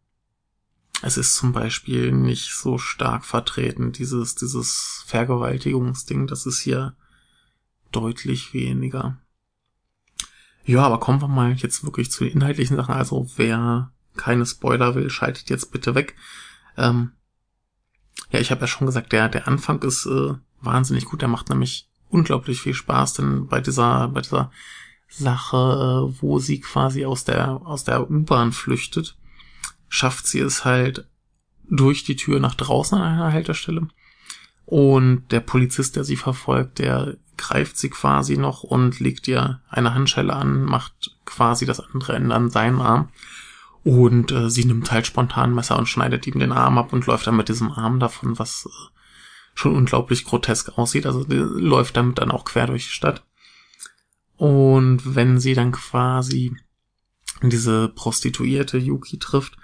es 1.01 1.17
ist 1.17 1.35
zum 1.35 1.51
Beispiel 1.51 2.11
nicht 2.11 2.53
so 2.53 2.77
stark 2.77 3.25
vertreten, 3.25 3.91
dieses, 3.91 4.35
dieses 4.35 5.03
Vergewaltigungsding, 5.05 6.27
das 6.27 6.45
ist 6.45 6.59
hier 6.59 6.95
deutlich 7.91 8.53
weniger. 8.53 9.17
Ja, 10.65 10.83
aber 10.83 10.99
kommen 10.99 11.21
wir 11.21 11.27
mal 11.27 11.53
jetzt 11.53 11.83
wirklich 11.83 12.09
zu 12.09 12.23
den 12.23 12.33
inhaltlichen 12.33 12.77
Sachen. 12.77 12.95
Also 12.95 13.29
wer 13.35 13.91
keine 14.15 14.45
Spoiler 14.45 14.95
will, 14.95 15.09
schaltet 15.09 15.49
jetzt 15.49 15.71
bitte 15.71 15.93
weg. 15.93 16.15
Ähm, 16.77 17.11
ja, 18.31 18.39
ich 18.39 18.51
habe 18.51 18.61
ja 18.61 18.67
schon 18.67 18.87
gesagt, 18.87 19.11
der, 19.11 19.27
der 19.27 19.47
Anfang 19.47 19.81
ist 19.81 20.05
äh, 20.05 20.35
wahnsinnig 20.61 21.05
gut. 21.05 21.21
Der 21.21 21.27
macht 21.27 21.49
nämlich 21.49 21.89
unglaublich 22.09 22.61
viel 22.61 22.73
Spaß, 22.73 23.13
denn 23.13 23.47
bei 23.47 23.59
dieser, 23.59 24.07
bei 24.07 24.21
dieser 24.21 24.51
Sache, 25.15 25.57
äh, 26.09 26.21
wo 26.21 26.39
sie 26.39 26.59
quasi 26.59 27.05
aus 27.05 27.23
der, 27.23 27.61
aus 27.65 27.83
der 27.83 28.09
U-Bahn 28.09 28.51
flüchtet, 28.51 29.15
schafft 29.87 30.27
sie 30.27 30.39
es 30.39 30.65
halt 30.65 31.07
durch 31.69 32.03
die 32.03 32.15
Tür 32.15 32.39
nach 32.39 32.55
draußen 32.55 32.97
an 32.97 33.13
einer 33.13 33.31
Haltestelle. 33.31 33.87
Und 34.65 35.31
der 35.31 35.41
Polizist, 35.41 35.95
der 35.95 36.03
sie 36.03 36.15
verfolgt, 36.15 36.79
der 36.79 37.17
greift 37.37 37.77
sie 37.77 37.89
quasi 37.89 38.37
noch 38.37 38.63
und 38.63 38.99
legt 38.99 39.27
ihr 39.27 39.61
eine 39.69 39.93
Handschelle 39.93 40.33
an, 40.33 40.63
macht 40.63 41.15
quasi 41.25 41.65
das 41.65 41.79
andere 41.79 42.13
Ende 42.13 42.33
an 42.33 42.49
seinen 42.49 42.81
Arm. 42.81 43.09
Und 43.83 44.31
äh, 44.31 44.49
sie 44.49 44.65
nimmt 44.65 44.91
halt 44.91 45.05
spontan 45.05 45.53
Messer 45.53 45.77
und 45.77 45.89
schneidet 45.89 46.25
ihm 46.25 46.39
den 46.39 46.53
Arm 46.53 46.77
ab 46.77 46.93
und 46.93 47.05
läuft 47.05 47.27
dann 47.27 47.35
mit 47.35 47.49
diesem 47.49 47.71
Arm 47.71 47.99
davon, 47.99 48.39
was 48.39 48.65
äh, 48.65 48.99
schon 49.55 49.75
unglaublich 49.75 50.23
grotesk 50.23 50.77
aussieht. 50.77 51.05
Also 51.05 51.25
läuft 51.27 51.97
damit 51.97 52.19
dann 52.19 52.31
auch 52.31 52.45
quer 52.45 52.67
durch 52.67 52.85
die 52.85 52.93
Stadt. 52.93 53.23
Und 54.43 55.15
wenn 55.15 55.39
sie 55.39 55.53
dann 55.53 55.71
quasi 55.71 56.53
diese 57.41 57.87
Prostituierte 57.87 58.77
Yuki 58.77 59.17
trifft, 59.17 59.55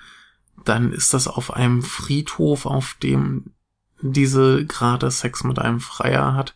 dann 0.64 0.94
ist 0.94 1.14
das 1.14 1.28
auf 1.28 1.52
einem 1.52 1.84
Friedhof, 1.84 2.66
auf 2.66 2.96
dem 3.04 3.52
diese 4.02 4.66
gerade 4.66 5.12
Sex 5.12 5.44
mit 5.44 5.60
einem 5.60 5.82
Freier 5.82 6.34
hat. 6.34 6.56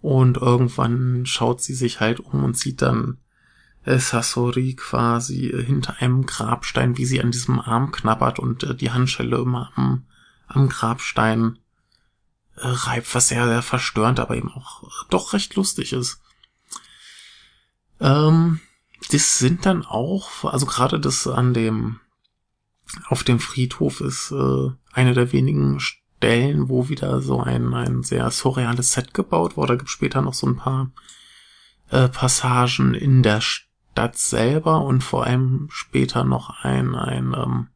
Und 0.00 0.36
irgendwann 0.36 1.26
schaut 1.26 1.60
sie 1.60 1.74
sich 1.74 1.98
halt 1.98 2.20
um 2.20 2.44
und 2.44 2.56
sieht 2.56 2.82
dann 2.82 3.18
Sasori 3.84 4.74
quasi 4.76 5.52
hinter 5.66 5.96
einem 5.98 6.24
Grabstein, 6.24 6.96
wie 6.98 7.04
sie 7.04 7.20
an 7.20 7.32
diesem 7.32 7.58
Arm 7.58 7.90
knabbert 7.90 8.38
und 8.38 8.62
äh, 8.62 8.76
die 8.76 8.92
Handschelle 8.92 9.38
immer 9.38 9.72
am, 9.74 10.04
am 10.46 10.68
Grabstein 10.68 11.58
äh, 12.54 12.60
reibt, 12.62 13.12
was 13.12 13.26
sehr, 13.26 13.44
sehr 13.44 13.62
verstörend, 13.62 14.20
aber 14.20 14.36
eben 14.36 14.52
auch 14.52 14.84
äh, 14.84 15.06
doch 15.10 15.32
recht 15.32 15.56
lustig 15.56 15.92
ist. 15.92 16.20
Ähm, 18.00 18.60
das 19.10 19.38
sind 19.38 19.66
dann 19.66 19.84
auch, 19.84 20.44
also 20.44 20.66
gerade 20.66 20.98
das 20.98 21.26
an 21.26 21.54
dem, 21.54 22.00
auf 23.08 23.24
dem 23.24 23.40
Friedhof 23.40 24.00
ist 24.00 24.32
äh, 24.32 24.70
eine 24.92 25.14
der 25.14 25.32
wenigen 25.32 25.80
Stellen, 25.80 26.68
wo 26.68 26.88
wieder 26.88 27.20
so 27.20 27.40
ein, 27.40 27.74
ein 27.74 28.02
sehr 28.02 28.30
surreales 28.30 28.92
Set 28.92 29.14
gebaut 29.14 29.56
wurde. 29.56 29.74
Da 29.74 29.76
gibt 29.76 29.90
später 29.90 30.22
noch 30.22 30.34
so 30.34 30.46
ein 30.46 30.56
paar 30.56 30.90
äh, 31.90 32.08
Passagen 32.08 32.94
in 32.94 33.22
der 33.22 33.40
Stadt 33.40 34.16
selber 34.16 34.82
und 34.82 35.02
vor 35.02 35.24
allem 35.24 35.68
später 35.70 36.24
noch 36.24 36.64
ein, 36.64 36.94
ein, 36.94 37.34
ähm, 37.34 37.68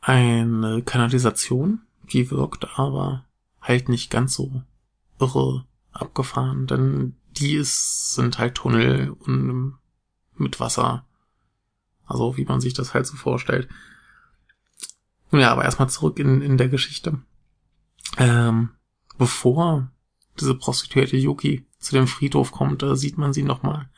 eine 0.00 0.82
Kanalisation, 0.82 1.82
die 2.12 2.30
wirkt 2.30 2.78
aber 2.78 3.24
halt 3.60 3.88
nicht 3.88 4.10
ganz 4.10 4.34
so 4.34 4.62
irre 5.18 5.64
abgefahren, 5.92 6.66
denn 6.66 7.16
die 7.38 7.54
ist, 7.54 8.14
sind 8.14 8.38
halt 8.38 8.54
Tunnel 8.54 9.10
und 9.10 9.78
mit 10.36 10.60
Wasser. 10.60 11.06
Also 12.04 12.36
wie 12.36 12.44
man 12.44 12.60
sich 12.60 12.74
das 12.74 12.94
halt 12.94 13.06
so 13.06 13.16
vorstellt. 13.16 13.68
Ja, 15.32 15.52
aber 15.52 15.64
erstmal 15.64 15.88
zurück 15.88 16.18
in, 16.18 16.40
in 16.40 16.56
der 16.56 16.68
Geschichte. 16.68 17.20
Ähm, 18.16 18.70
bevor 19.18 19.90
diese 20.38 20.54
Prostituierte 20.54 21.16
Yuki 21.16 21.66
zu 21.78 21.94
dem 21.94 22.06
Friedhof 22.06 22.52
kommt, 22.52 22.82
äh, 22.82 22.96
sieht 22.96 23.18
man 23.18 23.32
sie 23.32 23.42
nochmal 23.42 23.88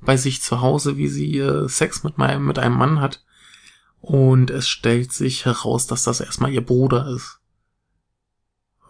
bei 0.00 0.16
sich 0.16 0.42
zu 0.42 0.60
Hause, 0.60 0.96
wie 0.96 1.08
sie 1.08 1.38
äh, 1.38 1.68
Sex 1.68 2.02
mit, 2.04 2.18
meinem, 2.18 2.46
mit 2.46 2.58
einem 2.58 2.76
Mann 2.76 3.00
hat. 3.00 3.24
Und 4.00 4.50
es 4.50 4.68
stellt 4.68 5.12
sich 5.12 5.44
heraus, 5.44 5.86
dass 5.86 6.02
das 6.02 6.20
erstmal 6.20 6.52
ihr 6.52 6.64
Bruder 6.64 7.06
ist. 7.08 7.38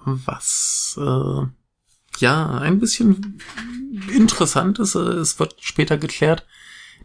Was 0.05 0.99
äh, 0.99 1.47
ja 2.19 2.59
ein 2.59 2.79
bisschen 2.79 3.41
interessant 4.15 4.79
ist. 4.79 4.95
Äh, 4.95 4.99
es 4.99 5.39
wird 5.39 5.57
später 5.61 5.99
geklärt, 5.99 6.47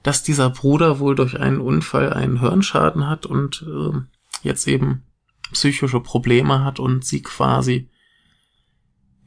dass 0.04 0.24
dieser 0.24 0.50
Bruder 0.50 1.00
wohl 1.00 1.16
durch 1.16 1.40
einen 1.40 1.60
Unfall 1.60 2.14
einen 2.14 2.40
Hirnschaden 2.40 3.08
hat 3.08 3.26
und 3.26 3.66
äh, 3.68 4.00
jetzt 4.44 4.68
eben 4.68 5.04
psychische 5.52 6.00
Probleme 6.00 6.64
hat 6.64 6.80
und 6.80 7.06
sie 7.06 7.22
quasi 7.22 7.90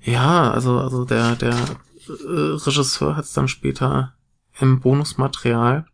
ja, 0.02 0.50
also 0.50 0.78
also 0.78 1.04
der 1.04 1.36
der 1.36 1.54
äh, 1.54 2.56
Regisseur 2.66 3.16
hat 3.16 3.24
es 3.24 3.32
dann 3.32 3.48
später 3.48 4.14
im 4.58 4.80
Bonusmaterial 4.80 5.86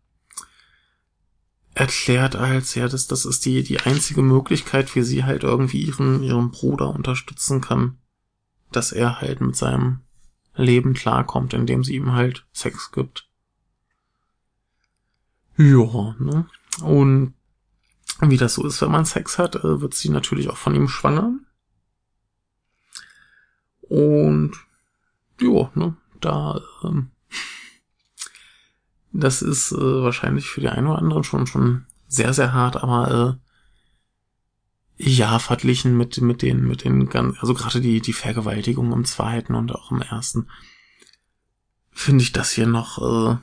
erklärt 1.77 2.37
als, 2.37 2.75
ja, 2.75 2.89
das, 2.89 3.07
das 3.07 3.27
ist 3.27 3.45
die, 3.45 3.63
die 3.63 3.81
einzige 3.81 4.23
Möglichkeit, 4.23 4.95
wie 4.97 5.03
sie 5.03 5.25
halt 5.25 5.43
irgendwie 5.43 5.83
ihren, 5.83 6.23
ihren 6.23 6.51
Bruder 6.51 6.89
unterstützen 6.89 7.61
kann, 7.61 7.99
dass 8.77 8.93
er 8.93 9.21
halt 9.21 9.41
mit 9.41 9.57
seinem 9.57 10.01
Leben 10.55 10.95
klarkommt, 10.95 11.55
indem 11.55 11.83
sie 11.83 11.97
ihm 11.97 12.13
halt 12.13 12.47
Sex 12.53 12.93
gibt. 12.93 13.29
Ja, 15.57 16.15
ne? 16.19 16.47
Und 16.83 17.35
wie 18.21 18.37
das 18.37 18.55
so 18.55 18.67
ist, 18.67 18.81
wenn 18.83 18.91
man 18.91 19.05
Sex 19.05 19.39
hat, 19.39 19.57
äh, 19.57 19.81
wird 19.81 19.95
sie 19.95 20.11
natürlich 20.11 20.49
auch 20.49 20.57
von 20.57 20.75
ihm 20.75 20.89
schwanger. 20.89 21.33
Und 23.83 24.53
ja, 25.41 25.71
ne, 25.75 25.97
da 26.21 26.61
ähm, 26.83 27.11
das 29.13 29.43
ist 29.43 29.73
äh, 29.73 30.03
wahrscheinlich 30.03 30.49
für 30.49 30.61
die 30.61 30.69
einen 30.69 30.87
oder 30.87 30.99
anderen 30.99 31.25
schon 31.25 31.47
schon 31.47 31.87
sehr 32.09 32.33
sehr 32.35 32.53
hart, 32.53 32.77
aber 32.77 33.39
äh, 33.41 33.46
ja 34.97 35.39
verglichen 35.39 35.97
mit 35.97 36.21
mit 36.21 36.43
den 36.43 36.67
mit 36.67 36.85
den 36.85 37.09
ganz 37.09 37.39
also 37.41 37.55
gerade 37.55 37.81
die 37.81 38.01
die 38.01 38.13
Vergewaltigung 38.15 38.93
im 38.93 39.05
zweiten 39.05 39.55
und 39.55 39.75
auch 39.75 39.91
im 39.91 40.01
ersten 40.01 40.49
finde 41.91 42.23
ich 42.23 42.33
das 42.33 42.51
hier 42.51 42.67
noch 42.67 42.99
äh, 42.99 43.37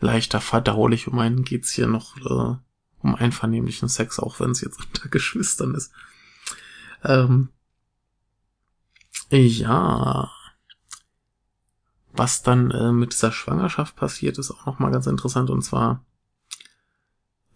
leichter 0.00 0.40
verdaulich. 0.40 1.06
Um 1.06 1.18
einen 1.18 1.44
geht's 1.44 1.70
hier 1.70 1.86
noch 1.86 2.16
äh, 2.16 2.56
um 2.98 3.14
einvernehmlichen 3.14 3.88
Sex, 3.88 4.18
auch 4.18 4.40
wenn 4.40 4.50
es 4.50 4.60
jetzt 4.60 4.78
unter 4.78 5.08
Geschwistern 5.10 5.74
ist. 5.74 5.92
Ähm, 7.04 7.50
ja, 9.30 10.30
was 12.12 12.42
dann 12.42 12.72
äh, 12.72 12.92
mit 12.92 13.12
dieser 13.12 13.30
Schwangerschaft 13.30 13.94
passiert, 13.94 14.38
ist 14.38 14.50
auch 14.50 14.66
nochmal 14.66 14.90
ganz 14.90 15.06
interessant. 15.06 15.50
Und 15.50 15.62
zwar 15.62 16.04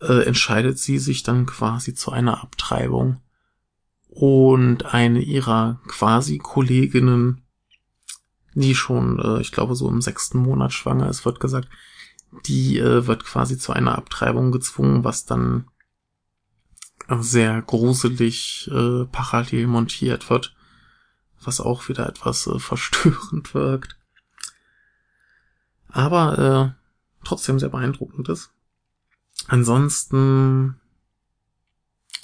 äh, 0.09 0.25
entscheidet 0.25 0.79
sie 0.79 0.99
sich 0.99 1.23
dann 1.23 1.47
quasi 1.47 1.95
zu 1.95 2.13
einer 2.13 2.43
Abtreibung. 2.43 3.21
Und 4.09 4.87
eine 4.95 5.21
ihrer 5.21 5.81
quasi 5.89 6.39
Kolleginnen, 6.39 7.43
die 8.55 8.75
schon, 8.75 9.19
äh, 9.19 9.41
ich 9.41 9.51
glaube, 9.51 9.75
so 9.75 9.89
im 9.89 10.01
sechsten 10.01 10.39
Monat 10.39 10.73
schwanger 10.73 11.09
ist, 11.09 11.25
wird 11.25 11.41
gesagt, 11.41 11.69
die 12.47 12.79
äh, 12.79 13.07
wird 13.07 13.25
quasi 13.25 13.59
zu 13.59 13.73
einer 13.73 13.97
Abtreibung 13.97 14.53
gezwungen, 14.53 15.05
was 15.05 15.25
dann 15.25 15.69
sehr 17.09 17.61
gruselig 17.63 18.71
äh, 18.73 19.05
parallel 19.07 19.67
montiert 19.67 20.31
wird, 20.31 20.55
was 21.43 21.61
auch 21.61 21.89
wieder 21.89 22.09
etwas 22.09 22.47
äh, 22.47 22.59
verstörend 22.59 23.55
wirkt 23.55 23.97
aber 25.95 26.75
äh, 26.75 27.25
trotzdem 27.25 27.59
sehr 27.59 27.69
beeindruckend 27.69 28.29
ist. 28.29 28.51
Ansonsten 29.47 30.81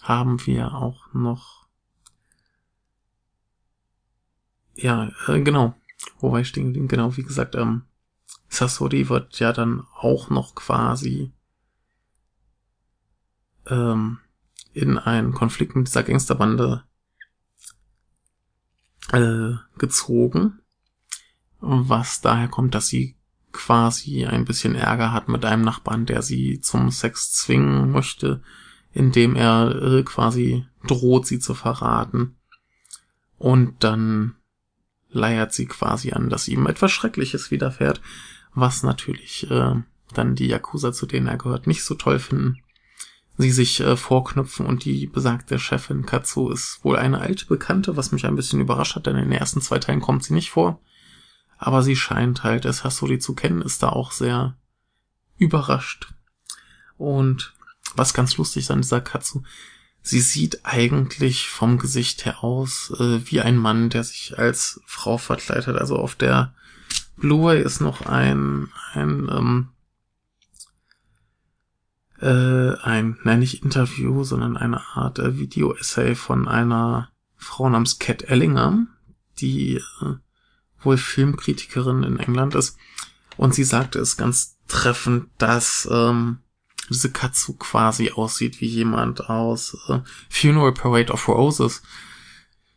haben 0.03 0.45
wir 0.47 0.75
auch 0.75 1.13
noch. 1.13 1.69
Ja, 4.75 5.11
äh, 5.27 5.41
genau. 5.43 5.75
Wo 6.19 6.33
war 6.33 6.41
ich 6.41 6.49
stehen 6.49 6.67
geblieben? 6.67 6.89
Genau, 6.89 7.17
wie 7.17 7.23
gesagt, 7.23 7.55
ähm, 7.55 7.83
Sasori 8.49 9.09
wird 9.09 9.39
ja 9.39 9.53
dann 9.53 9.87
auch 9.95 10.31
noch 10.31 10.55
quasi 10.55 11.33
ähm, 13.67 14.19
in 14.73 14.99
einen 14.99 15.33
Konflikt 15.33 15.77
mit 15.77 15.89
dieser 15.89 16.03
Gangsterbande 16.03 16.85
äh, 19.13 19.53
gezogen, 19.79 20.61
was 21.61 22.21
daher 22.21 22.49
kommt, 22.49 22.75
dass 22.75 22.89
sie 22.89 23.17
quasi 23.53 24.27
ein 24.27 24.45
bisschen 24.45 24.75
Ärger 24.75 25.13
hat 25.13 25.29
mit 25.29 25.45
einem 25.45 25.63
Nachbarn, 25.63 26.07
der 26.07 26.23
sie 26.23 26.61
zum 26.61 26.91
Sex 26.91 27.33
zwingen 27.33 27.91
möchte, 27.91 28.43
indem 28.93 29.37
er 29.37 29.75
äh, 29.83 30.03
quasi 30.03 30.67
droht, 30.87 31.27
sie 31.27 31.39
zu 31.39 31.55
verraten. 31.55 32.37
Und 33.39 33.85
dann 33.85 34.37
leiert 35.11 35.53
sie 35.53 35.67
quasi 35.67 36.13
an, 36.13 36.29
dass 36.29 36.49
ihm 36.49 36.67
etwas 36.67 36.93
Schreckliches 36.93 37.51
widerfährt, 37.51 38.01
was 38.55 38.83
natürlich 38.83 39.51
äh, 39.51 39.75
dann 40.15 40.35
die 40.35 40.49
Yakuza, 40.49 40.93
zu 40.93 41.07
denen 41.07 41.27
er 41.27 41.39
gehört, 41.39 41.67
nicht 41.67 41.85
so 41.85 41.95
toll 41.95 42.19
finden. 42.19 42.59
Sie 43.39 43.51
sich 43.51 43.81
äh, 43.81 43.97
vorknüpfen 43.97 44.67
und 44.67 44.85
die 44.85 45.07
besagte 45.07 45.59
Chefin 45.59 46.05
Katsu 46.05 46.51
ist 46.51 46.81
wohl 46.83 46.97
eine 46.97 47.21
alte 47.21 47.47
Bekannte, 47.47 47.97
was 47.97 48.13
mich 48.13 48.27
ein 48.27 48.37
bisschen 48.37 48.61
überrascht 48.61 48.97
hat, 48.97 49.07
denn 49.07 49.17
in 49.17 49.31
den 49.31 49.39
ersten 49.39 49.61
zwei 49.61 49.79
Teilen 49.79 50.01
kommt 50.01 50.25
sie 50.25 50.35
nicht 50.35 50.51
vor. 50.51 50.81
Aber 51.63 51.83
sie 51.83 51.95
scheint 51.95 52.43
halt 52.43 52.65
es 52.65 52.85
Hasuri 52.85 53.19
zu 53.19 53.35
kennen, 53.35 53.61
ist 53.61 53.83
da 53.83 53.91
auch 53.91 54.13
sehr 54.13 54.57
überrascht. 55.37 56.15
Und 56.97 57.53
was 57.95 58.15
ganz 58.15 58.39
lustig 58.39 58.65
ist 58.65 58.71
an 58.71 58.81
dieser 58.81 59.03
Katsu, 59.03 59.43
sie 60.01 60.21
sieht 60.21 60.65
eigentlich 60.65 61.51
vom 61.51 61.77
Gesicht 61.77 62.25
her 62.25 62.43
aus 62.43 62.95
äh, 62.99 63.21
wie 63.31 63.43
ein 63.43 63.59
Mann, 63.59 63.91
der 63.91 64.05
sich 64.05 64.39
als 64.39 64.81
Frau 64.87 65.19
verkleidet. 65.19 65.77
Also 65.77 65.97
auf 65.97 66.15
der 66.15 66.55
Blu-ray 67.17 67.63
ist 67.63 67.81
noch 67.81 68.07
ein, 68.07 68.69
ein, 68.95 69.29
ähm, 69.31 69.69
äh, 72.21 72.75
ein, 72.83 73.19
nein, 73.23 73.41
nicht 73.41 73.63
Interview, 73.63 74.25
sondern 74.25 74.57
eine 74.57 74.81
Art 74.95 75.19
äh, 75.19 75.37
Video-Essay 75.37 76.15
von 76.15 76.49
einer 76.49 77.11
Frau 77.37 77.69
namens 77.69 77.99
Cat 77.99 78.23
Ellingham, 78.23 78.89
die 79.41 79.75
äh, 79.77 80.15
wohl 80.83 80.97
Filmkritikerin 80.97 82.03
in 82.03 82.19
England 82.19 82.55
ist. 82.55 82.77
Und 83.37 83.55
sie 83.55 83.65
sagte 83.65 83.99
es 83.99 84.17
ganz 84.17 84.59
treffend, 84.69 85.29
dass 85.39 85.89
ähm, 85.91 86.39
diese 86.89 87.11
Katsu 87.11 87.55
quasi 87.55 88.11
aussieht 88.11 88.61
wie 88.61 88.67
jemand 88.67 89.29
aus 89.31 89.77
äh, 89.89 90.01
Funeral 90.29 90.73
Parade 90.73 91.13
of 91.13 91.29
Roses. 91.29 91.83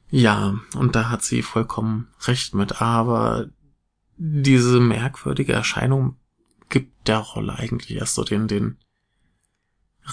Ja, 0.10 0.60
und 0.76 0.96
da 0.96 1.10
hat 1.10 1.24
sie 1.24 1.42
vollkommen 1.42 2.08
recht 2.22 2.54
mit, 2.54 2.82
aber 2.82 3.50
diese 4.18 4.80
merkwürdige 4.80 5.54
Erscheinung 5.54 6.18
gibt 6.70 7.08
der 7.08 7.18
Rolle 7.18 7.56
eigentlich 7.56 7.98
erst 7.98 8.16
so 8.16 8.24
den, 8.24 8.48
den 8.48 8.78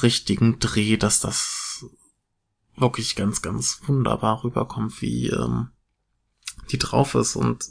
richtigen 0.03 0.59
Dreh, 0.59 0.97
dass 0.97 1.21
das 1.21 1.85
wirklich 2.77 3.15
ganz, 3.15 3.43
ganz 3.43 3.83
wunderbar 3.87 4.43
rüberkommt, 4.43 5.03
wie 5.03 5.29
ähm, 5.29 5.69
die 6.71 6.79
drauf 6.79 7.15
ist 7.15 7.37
und 7.37 7.65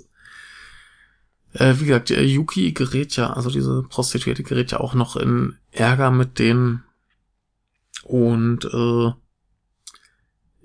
äh, 1.53 1.75
wie 1.77 1.85
gesagt, 1.85 2.09
Yuki 2.09 2.71
gerät 2.73 3.15
ja, 3.15 3.33
also 3.33 3.49
diese 3.49 3.83
Prostituierte 3.83 4.43
gerät 4.43 4.71
ja 4.71 4.79
auch 4.79 4.93
noch 4.93 5.15
in 5.15 5.57
Ärger 5.71 6.11
mit 6.11 6.39
denen 6.39 6.83
und 8.03 8.65
äh, 8.65 9.11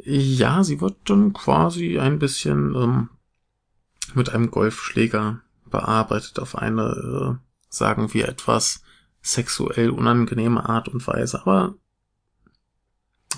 ja, 0.07 0.65
sie 0.65 0.81
wird 0.81 0.97
dann 1.09 1.33
quasi 1.33 1.99
ein 1.99 2.19
bisschen 2.19 2.75
ähm, 2.75 3.11
mit 4.15 4.31
einem 4.31 4.51
Golfschläger 4.51 5.41
bearbeitet 5.71 6.39
auf 6.39 6.57
eine, 6.57 7.39
äh, 7.41 7.47
sagen 7.69 8.13
wir, 8.13 8.29
etwas 8.29 8.83
sexuell 9.23 9.91
unangenehme 9.91 10.69
Art 10.69 10.89
und 10.89 11.07
Weise, 11.07 11.41
aber 11.41 11.75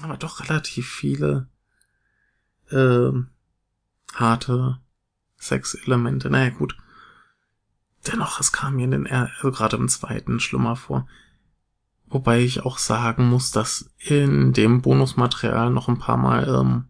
aber 0.02 0.16
doch 0.16 0.40
relativ 0.40 0.88
viele 0.88 1.48
äh, 2.70 3.12
harte 4.14 4.78
Sexelemente. 5.38 6.30
Naja, 6.30 6.50
gut. 6.50 6.76
Dennoch, 8.06 8.40
es 8.40 8.52
kam 8.52 8.76
mir 8.76 8.88
den, 8.88 9.06
also 9.06 9.50
gerade 9.50 9.76
im 9.76 9.88
zweiten 9.88 10.40
schlimmer 10.40 10.76
vor. 10.76 11.08
Wobei 12.06 12.40
ich 12.40 12.64
auch 12.64 12.78
sagen 12.78 13.26
muss, 13.28 13.50
dass 13.50 13.90
in 13.98 14.52
dem 14.52 14.82
Bonusmaterial 14.82 15.70
noch 15.70 15.88
ein 15.88 15.98
paar 15.98 16.16
Mal 16.16 16.48
ähm, 16.48 16.84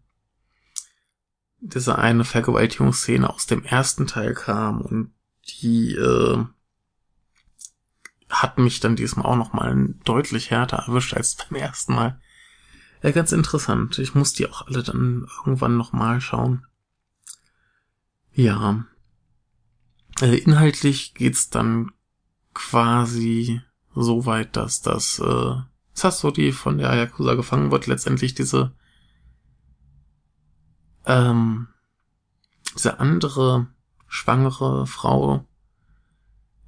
diese 1.61 1.99
eine 1.99 2.25
Vergewaltigungsszene 2.25 3.29
aus 3.29 3.47
dem 3.47 3.65
ersten 3.65 4.07
Teil 4.07 4.35
kam 4.35 4.83
und 4.83 5.13
die 5.63 5.95
äh, 5.95 6.45
hat 8.29 8.59
mich 8.59 8.81
dann 8.81 8.97
diesmal 8.97 9.27
auch 9.27 9.37
noch 9.37 9.53
mal 9.53 9.95
deutlich 10.05 10.51
härter 10.51 10.79
erwischt 10.79 11.15
als 11.15 11.37
beim 11.37 11.57
ersten 11.59 11.95
Mal. 11.95 12.21
Ja, 13.03 13.13
ganz 13.13 13.33
interessant. 13.33 13.99
Ich 13.99 14.15
muss 14.15 14.33
die 14.33 14.49
auch 14.49 14.67
alle 14.67 14.83
dann 14.83 15.27
irgendwann 15.39 15.77
noch 15.77 15.93
mal 15.93 16.21
schauen. 16.21 16.67
Ja. 18.33 18.85
Äh, 20.21 20.37
inhaltlich 20.37 21.15
geht's 21.15 21.51
dann 21.51 21.93
quasi 22.55 23.61
so 23.95 24.27
weit, 24.27 24.57
dass 24.57 24.81
das 24.81 25.19
äh, 25.19 25.55
Sasori 25.93 26.53
von 26.53 26.79
der 26.79 26.95
Yakuza 26.95 27.35
gefangen 27.35 27.71
wird, 27.71 27.87
letztendlich 27.87 28.35
diese 28.35 28.73
ähm, 31.05 31.69
diese 32.75 33.01
andere 33.01 33.69
schwangere 34.07 34.87
Frau 34.87 35.47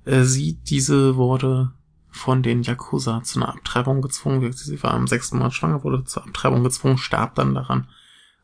äh, 0.04 0.22
sieht 0.22 0.70
diese 0.70 1.16
wurde 1.16 1.72
von 2.11 2.42
den 2.42 2.62
Yakuza 2.62 3.22
zu 3.22 3.38
einer 3.38 3.50
Abtreibung 3.50 4.02
gezwungen. 4.02 4.52
Sie 4.52 4.82
war 4.82 4.92
am 4.92 5.06
sechsten 5.06 5.38
Monat 5.38 5.54
schwanger, 5.54 5.84
wurde 5.84 6.04
zur 6.04 6.24
Abtreibung 6.24 6.64
gezwungen, 6.64 6.98
starb 6.98 7.34
dann 7.34 7.54
daran, 7.54 7.88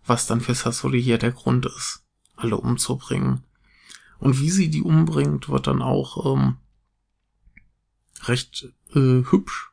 was 0.07 0.27
dann 0.27 0.41
für 0.41 0.55
Sasori 0.55 1.03
hier 1.03 1.19
der 1.19 1.33
Grund 1.33 1.67
ist, 1.67 2.05
alle 2.37 2.57
umzubringen. 2.57 3.43
Und 4.19 4.41
wie 4.41 4.51
sie 4.51 4.71
die 4.71 4.83
umbringt, 4.83 5.49
wird 5.49 5.67
dann 5.67 5.83
auch 5.83 6.35
ähm, 6.35 6.57
recht 8.25 8.73
äh, 8.95 9.23
hübsch, 9.31 9.73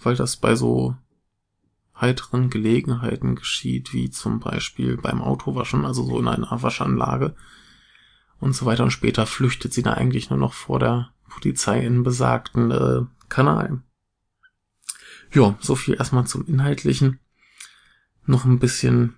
weil 0.00 0.16
das 0.16 0.36
bei 0.36 0.54
so 0.54 0.96
heiteren 1.98 2.50
Gelegenheiten 2.50 3.36
geschieht, 3.36 3.92
wie 3.92 4.10
zum 4.10 4.40
Beispiel 4.40 4.96
beim 4.96 5.22
Autowaschen, 5.22 5.84
also 5.84 6.04
so 6.04 6.18
in 6.18 6.28
einer 6.28 6.62
Waschanlage 6.62 7.34
und 8.40 8.54
so 8.54 8.66
weiter. 8.66 8.84
Und 8.84 8.90
später 8.90 9.26
flüchtet 9.26 9.72
sie 9.72 9.82
da 9.82 9.94
eigentlich 9.94 10.30
nur 10.30 10.38
noch 10.38 10.52
vor 10.52 10.78
der 10.78 11.10
Polizei 11.28 11.84
in 11.84 12.02
besagten 12.02 12.70
äh, 12.70 13.02
Kanal. 13.28 13.82
Ja, 15.32 15.56
so 15.60 15.74
viel 15.74 15.94
erstmal 15.94 16.26
zum 16.26 16.46
Inhaltlichen. 16.46 17.20
Noch 18.26 18.44
ein 18.44 18.58
bisschen 18.58 19.14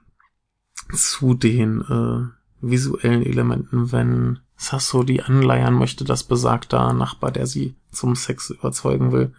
zu 0.92 1.35
den 1.35 1.81
äh, 1.83 2.36
visuellen 2.61 3.23
Elementen, 3.23 3.92
wenn 3.92 4.40
Sasso 4.57 5.03
die 5.03 5.23
anleiern 5.23 5.75
möchte, 5.75 6.05
dass 6.05 6.25
besagter 6.25 6.92
Nachbar, 6.92 7.31
der 7.31 7.47
sie 7.47 7.77
zum 7.90 8.16
Sex 8.16 8.51
überzeugen 8.51 9.12
will, 9.12 9.35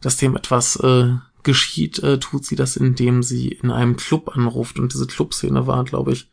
dass 0.00 0.16
dem 0.16 0.36
etwas 0.36 0.76
äh, 0.76 1.14
geschieht, 1.42 2.00
äh, 2.00 2.18
tut 2.18 2.44
sie 2.44 2.56
das, 2.56 2.76
indem 2.76 3.22
sie 3.22 3.48
in 3.48 3.70
einem 3.70 3.96
Club 3.96 4.36
anruft. 4.36 4.78
Und 4.78 4.92
diese 4.92 5.06
Clubszene 5.06 5.66
war, 5.66 5.84
glaube 5.84 6.12
ich, 6.12 6.30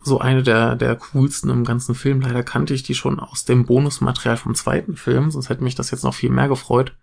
so 0.00 0.18
eine 0.18 0.42
der, 0.42 0.74
der 0.74 0.96
coolsten 0.96 1.50
im 1.50 1.64
ganzen 1.64 1.94
Film. 1.94 2.20
Leider 2.22 2.42
kannte 2.42 2.74
ich 2.74 2.82
die 2.82 2.94
schon 2.94 3.20
aus 3.20 3.44
dem 3.44 3.66
Bonusmaterial 3.66 4.36
vom 4.36 4.54
zweiten 4.54 4.96
Film, 4.96 5.30
sonst 5.30 5.48
hätte 5.48 5.62
mich 5.62 5.74
das 5.74 5.90
jetzt 5.90 6.02
noch 6.02 6.14
viel 6.14 6.30
mehr 6.30 6.48
gefreut. 6.48 6.94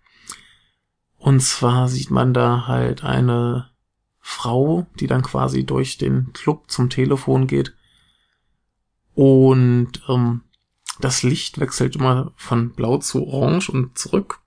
Und 1.16 1.40
zwar 1.40 1.88
sieht 1.88 2.10
man 2.10 2.34
da 2.34 2.66
halt 2.66 3.04
eine 3.04 3.69
Frau, 4.30 4.86
die 5.00 5.08
dann 5.08 5.22
quasi 5.22 5.66
durch 5.66 5.98
den 5.98 6.32
Club 6.32 6.70
zum 6.70 6.88
Telefon 6.88 7.48
geht. 7.48 7.74
Und 9.14 10.02
ähm, 10.08 10.42
das 11.00 11.24
Licht 11.24 11.58
wechselt 11.58 11.96
immer 11.96 12.32
von 12.36 12.70
blau 12.70 12.98
zu 12.98 13.26
orange 13.26 13.70
und 13.70 13.98
zurück. 13.98 14.40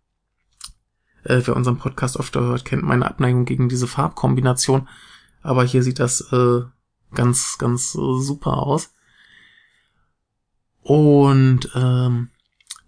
Äh, 1.23 1.41
wer 1.43 1.55
unseren 1.55 1.77
Podcast 1.77 2.17
öfter 2.17 2.41
hört, 2.41 2.63
kennt 2.63 2.83
meine 2.83 3.05
Abneigung 3.05 3.43
gegen 3.43 3.67
diese 3.67 3.87
Farbkombination. 3.87 4.87
Aber 5.41 5.65
hier 5.65 5.83
sieht 5.83 5.99
das 5.99 6.21
äh, 6.31 6.61
ganz, 7.13 7.57
ganz 7.59 7.93
äh, 7.93 8.19
super 8.21 8.63
aus. 8.63 8.93
Und 10.81 11.69
ähm, 11.75 12.29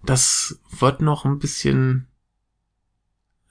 das 0.03 0.59
wird 0.79 1.01
noch 1.01 1.25
ein 1.25 1.39
bisschen 1.39 2.07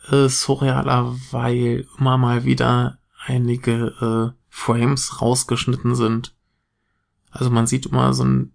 äh, 0.09 0.29
surrealer, 0.29 1.15
weil 1.31 1.87
immer 1.99 2.17
mal 2.17 2.45
wieder 2.45 2.99
einige 3.27 4.35
äh, 4.35 4.41
Frames 4.49 5.21
rausgeschnitten 5.21 5.95
sind. 5.95 6.35
Also 7.31 7.51
man 7.51 7.67
sieht 7.67 7.87
immer 7.87 8.15
so 8.15 8.25
ein, 8.25 8.53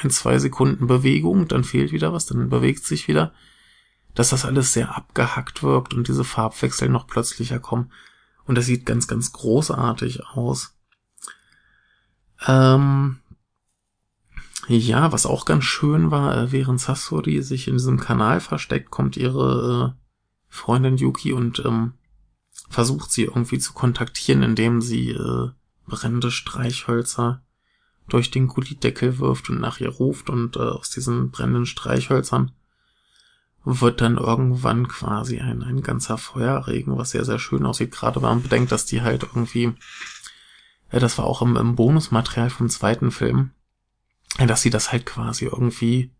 ein, 0.00 0.10
zwei 0.10 0.38
Sekunden 0.38 0.86
Bewegung, 0.86 1.48
dann 1.48 1.64
fehlt 1.64 1.92
wieder 1.92 2.12
was, 2.12 2.26
dann 2.26 2.48
bewegt 2.48 2.84
sich 2.84 3.08
wieder. 3.08 3.32
Dass 4.14 4.30
das 4.30 4.44
alles 4.44 4.72
sehr 4.72 4.96
abgehackt 4.96 5.62
wirkt 5.62 5.94
und 5.94 6.08
diese 6.08 6.24
Farbwechsel 6.24 6.88
noch 6.88 7.06
plötzlicher 7.06 7.60
kommen. 7.60 7.92
Und 8.44 8.56
das 8.56 8.66
sieht 8.66 8.86
ganz, 8.86 9.06
ganz 9.06 9.32
großartig 9.32 10.26
aus. 10.26 10.76
Ähm, 12.46 13.20
ja, 14.66 15.12
was 15.12 15.26
auch 15.26 15.44
ganz 15.44 15.64
schön 15.64 16.10
war, 16.10 16.36
äh, 16.36 16.52
während 16.52 16.80
Sasori 16.80 17.42
sich 17.42 17.68
in 17.68 17.74
diesem 17.74 18.00
Kanal 18.00 18.40
versteckt, 18.40 18.90
kommt 18.90 19.16
ihre 19.16 19.94
äh, 19.94 20.00
Freundin 20.48 20.96
Yuki 20.96 21.32
und 21.32 21.62
ähm, 21.64 21.94
versucht 22.68 23.10
sie 23.10 23.24
irgendwie 23.24 23.58
zu 23.58 23.72
kontaktieren, 23.72 24.42
indem 24.42 24.80
sie 24.80 25.10
äh, 25.10 25.50
brennende 25.86 26.30
Streichhölzer 26.30 27.42
durch 28.08 28.30
den 28.30 28.48
Gullideckel 28.48 29.18
wirft 29.18 29.50
und 29.50 29.60
nach 29.60 29.80
ihr 29.80 29.88
ruft 29.88 30.30
und 30.30 30.56
äh, 30.56 30.60
aus 30.60 30.90
diesen 30.90 31.30
brennenden 31.30 31.66
Streichhölzern 31.66 32.52
wird 33.64 34.00
dann 34.00 34.16
irgendwann 34.16 34.88
quasi 34.88 35.38
ein, 35.38 35.62
ein 35.62 35.82
ganzer 35.82 36.18
Feuerregen, 36.18 36.96
was 36.96 37.10
sehr, 37.10 37.24
sehr 37.24 37.38
schön 37.38 37.66
aussieht, 37.66 37.92
gerade 37.92 38.16
wenn 38.16 38.28
man 38.28 38.42
bedenkt, 38.42 38.72
dass 38.72 38.86
die 38.86 39.02
halt 39.02 39.22
irgendwie, 39.22 39.74
ja, 40.90 40.98
das 40.98 41.18
war 41.18 41.26
auch 41.26 41.42
im, 41.42 41.56
im 41.56 41.76
Bonusmaterial 41.76 42.50
vom 42.50 42.68
zweiten 42.68 43.10
Film, 43.10 43.50
ja, 44.38 44.46
dass 44.46 44.62
sie 44.62 44.70
das 44.70 44.92
halt 44.92 45.06
quasi 45.06 45.44
irgendwie 45.44 46.10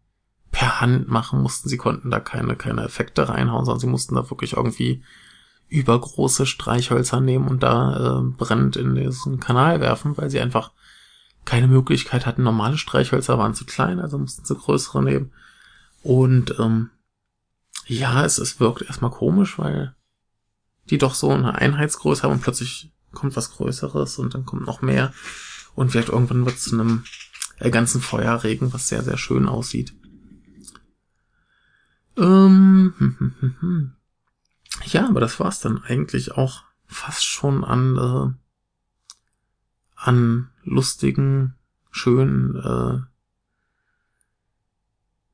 per 0.50 0.80
Hand 0.80 1.08
machen 1.08 1.40
mussten. 1.40 1.68
Sie 1.68 1.76
konnten 1.76 2.10
da 2.10 2.20
keine, 2.20 2.56
keine 2.56 2.82
Effekte 2.84 3.28
reinhauen, 3.28 3.64
sondern 3.64 3.80
sie 3.80 3.86
mussten 3.86 4.16
da 4.16 4.28
wirklich 4.30 4.54
irgendwie 4.54 5.02
übergroße 5.70 6.46
Streichhölzer 6.46 7.20
nehmen 7.20 7.48
und 7.48 7.62
da 7.62 8.18
äh, 8.18 8.22
brennend 8.22 8.76
in 8.76 8.94
diesen 8.94 9.40
Kanal 9.40 9.80
werfen, 9.80 10.16
weil 10.18 10.28
sie 10.28 10.40
einfach 10.40 10.72
keine 11.44 11.68
Möglichkeit 11.68 12.26
hatten. 12.26 12.42
Normale 12.42 12.76
Streichhölzer 12.76 13.38
waren 13.38 13.54
zu 13.54 13.64
klein, 13.64 14.00
also 14.00 14.18
mussten 14.18 14.44
sie 14.44 14.54
größere 14.54 15.02
nehmen. 15.02 15.32
Und 16.02 16.58
ähm, 16.58 16.90
ja, 17.86 18.24
es, 18.24 18.38
es 18.38 18.60
wirkt 18.60 18.82
erstmal 18.82 19.10
komisch, 19.10 19.58
weil 19.58 19.94
die 20.90 20.98
doch 20.98 21.14
so 21.14 21.30
eine 21.30 21.54
Einheitsgröße 21.54 22.24
haben 22.24 22.32
und 22.32 22.42
plötzlich 22.42 22.92
kommt 23.12 23.36
was 23.36 23.52
Größeres 23.52 24.18
und 24.18 24.34
dann 24.34 24.44
kommt 24.44 24.66
noch 24.66 24.82
mehr. 24.82 25.12
Und 25.74 25.90
vielleicht 25.90 26.08
irgendwann 26.08 26.44
wird 26.44 26.56
es 26.56 26.64
zu 26.64 26.74
einem 26.74 27.04
äh, 27.58 27.70
ganzen 27.70 28.00
Feuerregen, 28.00 28.72
was 28.72 28.88
sehr, 28.88 29.02
sehr 29.02 29.16
schön 29.16 29.48
aussieht. 29.48 29.94
Ähm, 32.16 32.94
hm, 32.98 33.16
hm, 33.18 33.54
hm. 33.60 33.92
Ja, 34.84 35.08
aber 35.08 35.20
das 35.20 35.38
war's 35.40 35.60
dann 35.60 35.82
eigentlich 35.84 36.32
auch 36.32 36.64
fast 36.86 37.24
schon 37.24 37.64
an, 37.64 37.96
äh, 37.96 38.34
an 39.94 40.50
lustigen, 40.64 41.54
schönen, 41.90 42.56
äh, 42.56 43.00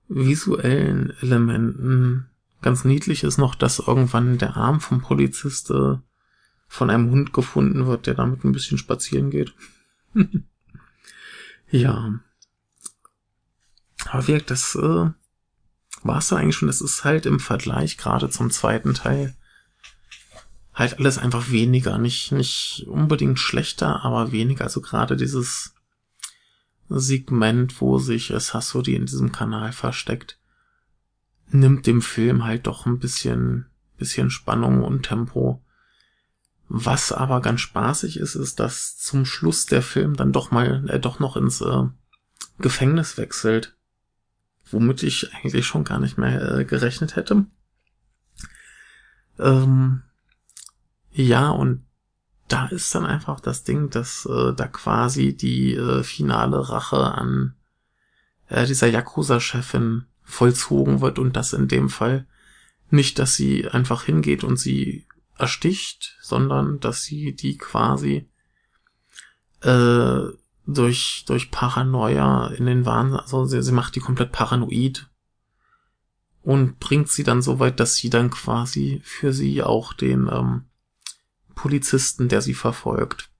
visuellen 0.08 1.10
Elementen. 1.20 2.28
Ganz 2.62 2.84
niedlich 2.84 3.24
ist 3.24 3.38
noch, 3.38 3.54
dass 3.54 3.78
irgendwann 3.80 4.38
der 4.38 4.56
Arm 4.56 4.80
vom 4.80 5.00
Polizist 5.00 5.70
äh, 5.70 5.96
von 6.68 6.90
einem 6.90 7.10
Hund 7.10 7.32
gefunden 7.32 7.86
wird, 7.86 8.06
der 8.06 8.14
damit 8.14 8.44
ein 8.44 8.52
bisschen 8.52 8.78
spazieren 8.78 9.30
geht. 9.30 9.54
ja. 11.70 12.20
Aber 14.08 14.26
wirkt 14.26 14.50
das 14.50 14.74
äh, 14.74 15.10
war 16.06 16.18
es 16.18 16.28
dann 16.28 16.38
eigentlich 16.38 16.56
schon, 16.56 16.68
das 16.68 16.80
ist 16.80 17.04
halt 17.04 17.26
im 17.26 17.40
Vergleich 17.40 17.96
gerade 17.96 18.30
zum 18.30 18.50
zweiten 18.50 18.94
Teil 18.94 19.34
halt 20.74 20.98
alles 20.98 21.16
einfach 21.16 21.50
weniger, 21.50 21.96
nicht, 21.98 22.32
nicht 22.32 22.84
unbedingt 22.86 23.38
schlechter, 23.38 24.04
aber 24.04 24.30
weniger, 24.30 24.64
also 24.64 24.82
gerade 24.82 25.16
dieses 25.16 25.74
Segment, 26.88 27.80
wo 27.80 27.98
sich 27.98 28.32
Sasori 28.36 28.94
in 28.94 29.06
diesem 29.06 29.32
Kanal 29.32 29.72
versteckt, 29.72 30.38
nimmt 31.48 31.86
dem 31.86 32.02
Film 32.02 32.44
halt 32.44 32.66
doch 32.66 32.84
ein 32.86 32.98
bisschen, 32.98 33.66
bisschen 33.96 34.30
Spannung 34.30 34.84
und 34.84 35.04
Tempo. 35.04 35.62
Was 36.68 37.10
aber 37.10 37.40
ganz 37.40 37.60
spaßig 37.60 38.18
ist, 38.18 38.34
ist, 38.34 38.60
dass 38.60 38.98
zum 38.98 39.24
Schluss 39.24 39.66
der 39.66 39.82
Film 39.82 40.14
dann 40.14 40.32
doch 40.32 40.50
mal, 40.50 40.88
äh, 40.90 41.00
doch 41.00 41.20
noch 41.20 41.36
ins 41.36 41.60
äh, 41.60 41.84
Gefängnis 42.58 43.16
wechselt 43.16 43.75
womit 44.70 45.02
ich 45.02 45.32
eigentlich 45.34 45.66
schon 45.66 45.84
gar 45.84 45.98
nicht 45.98 46.18
mehr 46.18 46.58
äh, 46.58 46.64
gerechnet 46.64 47.16
hätte. 47.16 47.46
Ähm, 49.38 50.02
ja, 51.12 51.50
und 51.50 51.84
da 52.48 52.66
ist 52.66 52.94
dann 52.94 53.06
einfach 53.06 53.40
das 53.40 53.64
Ding, 53.64 53.90
dass 53.90 54.26
äh, 54.26 54.52
da 54.54 54.68
quasi 54.68 55.36
die 55.36 55.74
äh, 55.74 56.02
finale 56.02 56.68
Rache 56.68 56.98
an 56.98 57.54
äh, 58.48 58.66
dieser 58.66 58.86
Yakuza-Chefin 58.86 60.06
vollzogen 60.22 61.00
wird 61.00 61.18
und 61.18 61.36
das 61.36 61.52
in 61.52 61.68
dem 61.68 61.88
Fall 61.88 62.26
nicht, 62.90 63.18
dass 63.18 63.34
sie 63.34 63.68
einfach 63.68 64.04
hingeht 64.04 64.44
und 64.44 64.56
sie 64.58 65.06
ersticht, 65.38 66.16
sondern 66.20 66.80
dass 66.80 67.02
sie 67.02 67.34
die 67.34 67.58
quasi 67.58 68.28
äh, 69.62 70.20
durch, 70.66 71.24
durch 71.26 71.50
Paranoia 71.50 72.48
in 72.48 72.66
den 72.66 72.84
Wahnsinn, 72.84 73.20
also 73.20 73.44
sie, 73.44 73.62
sie 73.62 73.72
macht 73.72 73.94
die 73.94 74.00
komplett 74.00 74.32
paranoid 74.32 75.08
und 76.42 76.78
bringt 76.78 77.08
sie 77.08 77.22
dann 77.22 77.42
so 77.42 77.58
weit, 77.58 77.80
dass 77.80 77.96
sie 77.96 78.10
dann 78.10 78.30
quasi 78.30 79.00
für 79.04 79.32
sie 79.32 79.62
auch 79.62 79.92
den 79.92 80.28
ähm, 80.30 80.64
Polizisten, 81.54 82.28
der 82.28 82.42
sie 82.42 82.54
verfolgt, 82.54 83.30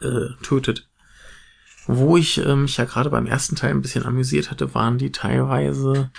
äh, 0.00 0.30
tötet. 0.42 0.88
Wo 1.86 2.16
ich 2.16 2.38
äh, 2.38 2.56
mich 2.56 2.76
ja 2.76 2.84
gerade 2.84 3.10
beim 3.10 3.26
ersten 3.26 3.56
Teil 3.56 3.70
ein 3.70 3.82
bisschen 3.82 4.06
amüsiert 4.06 4.50
hatte, 4.50 4.74
waren 4.74 4.98
die 4.98 5.12
teilweise 5.12 6.10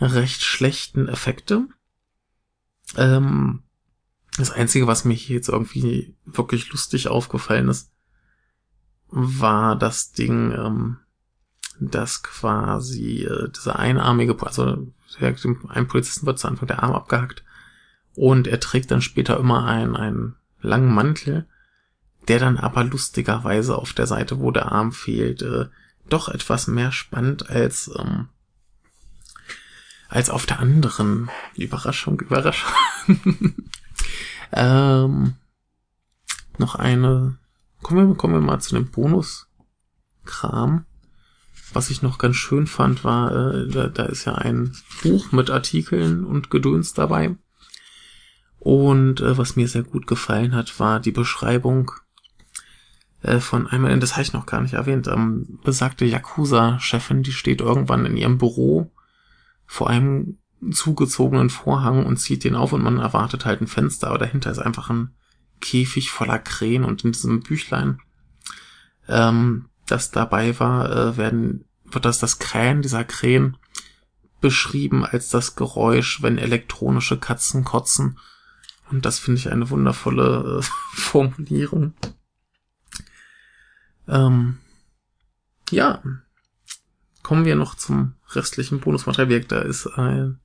recht 0.00 0.42
schlechten 0.42 1.08
Effekte. 1.08 1.66
Ähm, 2.96 3.62
das 4.36 4.50
Einzige, 4.50 4.86
was 4.86 5.04
mir 5.04 5.14
hier 5.14 5.36
jetzt 5.36 5.48
irgendwie 5.48 6.14
wirklich 6.24 6.70
lustig 6.70 7.08
aufgefallen 7.08 7.68
ist, 7.68 7.90
war 9.10 9.76
das 9.76 10.12
Ding, 10.12 10.52
ähm, 10.52 10.98
dass 11.80 12.22
quasi 12.22 13.24
äh, 13.24 13.50
dieser 13.50 13.78
einarmige, 13.78 14.36
also 14.44 14.86
ein 15.68 15.88
Polizisten 15.88 16.26
wird 16.26 16.38
zu 16.38 16.48
Anfang 16.48 16.68
der 16.68 16.82
Arm 16.82 16.92
abgehackt 16.92 17.44
und 18.14 18.46
er 18.46 18.60
trägt 18.60 18.90
dann 18.90 19.00
später 19.00 19.38
immer 19.38 19.64
einen, 19.64 19.96
einen 19.96 20.36
langen 20.60 20.92
Mantel, 20.92 21.46
der 22.26 22.38
dann 22.38 22.58
aber 22.58 22.84
lustigerweise 22.84 23.76
auf 23.76 23.92
der 23.92 24.06
Seite, 24.06 24.40
wo 24.40 24.50
der 24.50 24.72
Arm 24.72 24.92
fehlt, 24.92 25.42
äh, 25.42 25.66
doch 26.08 26.28
etwas 26.28 26.66
mehr 26.66 26.92
spannt 26.92 27.48
als 27.48 27.90
ähm, 27.98 28.28
als 30.08 30.30
auf 30.30 30.46
der 30.46 30.58
anderen. 30.58 31.30
Überraschung, 31.54 32.18
Überraschung. 32.20 32.72
ähm, 34.52 35.34
noch 36.56 36.74
eine 36.74 37.36
Kommen 37.82 38.08
wir, 38.08 38.14
kommen 38.16 38.34
wir 38.34 38.40
mal 38.40 38.60
zu 38.60 38.74
dem 38.74 38.90
Bonus-Kram. 38.90 40.84
Was 41.72 41.90
ich 41.90 42.02
noch 42.02 42.18
ganz 42.18 42.36
schön 42.36 42.66
fand, 42.66 43.04
war, 43.04 43.32
äh, 43.32 43.68
da, 43.68 43.88
da 43.88 44.04
ist 44.04 44.24
ja 44.24 44.34
ein 44.34 44.74
Buch 45.02 45.32
mit 45.32 45.50
Artikeln 45.50 46.24
und 46.24 46.50
Gedöns 46.50 46.94
dabei. 46.94 47.36
Und 48.58 49.20
äh, 49.20 49.36
was 49.38 49.56
mir 49.56 49.68
sehr 49.68 49.82
gut 49.82 50.06
gefallen 50.06 50.54
hat, 50.54 50.80
war 50.80 50.98
die 50.98 51.12
Beschreibung 51.12 51.92
äh, 53.22 53.40
von 53.40 53.66
einmal, 53.66 53.98
das 53.98 54.12
habe 54.12 54.22
ich 54.22 54.32
noch 54.32 54.46
gar 54.46 54.60
nicht 54.60 54.74
erwähnt, 54.74 55.06
ähm, 55.08 55.58
besagte 55.62 56.04
Yakuza-Chefin, 56.04 57.22
die 57.22 57.32
steht 57.32 57.60
irgendwann 57.60 58.06
in 58.06 58.16
ihrem 58.16 58.38
Büro 58.38 58.90
vor 59.66 59.90
einem 59.90 60.38
zugezogenen 60.70 61.50
Vorhang 61.50 62.04
und 62.04 62.16
zieht 62.16 62.44
den 62.44 62.56
auf 62.56 62.72
und 62.72 62.82
man 62.82 62.98
erwartet 62.98 63.44
halt 63.44 63.60
ein 63.60 63.66
Fenster, 63.66 64.08
aber 64.08 64.18
dahinter 64.18 64.50
ist 64.50 64.58
einfach 64.58 64.90
ein 64.90 65.14
Käfig 65.60 66.10
voller 66.10 66.38
Krähen 66.38 66.84
und 66.84 67.04
in 67.04 67.12
diesem 67.12 67.40
Büchlein, 67.40 68.00
ähm, 69.08 69.68
das 69.86 70.10
dabei 70.10 70.58
war, 70.60 70.90
äh, 70.90 71.16
werden, 71.16 71.64
wird 71.84 72.04
das 72.04 72.18
das 72.18 72.38
Krähen 72.38 72.82
dieser 72.82 73.04
Krähen 73.04 73.56
beschrieben 74.40 75.04
als 75.04 75.30
das 75.30 75.56
Geräusch, 75.56 76.22
wenn 76.22 76.38
elektronische 76.38 77.18
Katzen 77.18 77.64
kotzen. 77.64 78.18
Und 78.90 79.04
das 79.04 79.18
finde 79.18 79.40
ich 79.40 79.50
eine 79.50 79.70
wundervolle 79.70 80.60
äh, 80.60 80.62
Formulierung. 80.94 81.94
Ähm, 84.06 84.58
ja, 85.70 86.02
kommen 87.22 87.44
wir 87.44 87.56
noch 87.56 87.74
zum 87.74 88.14
restlichen 88.30 88.80
Bonusmaterial. 88.80 89.40
Da 89.40 89.60
ist 89.60 89.86
ein 89.86 90.40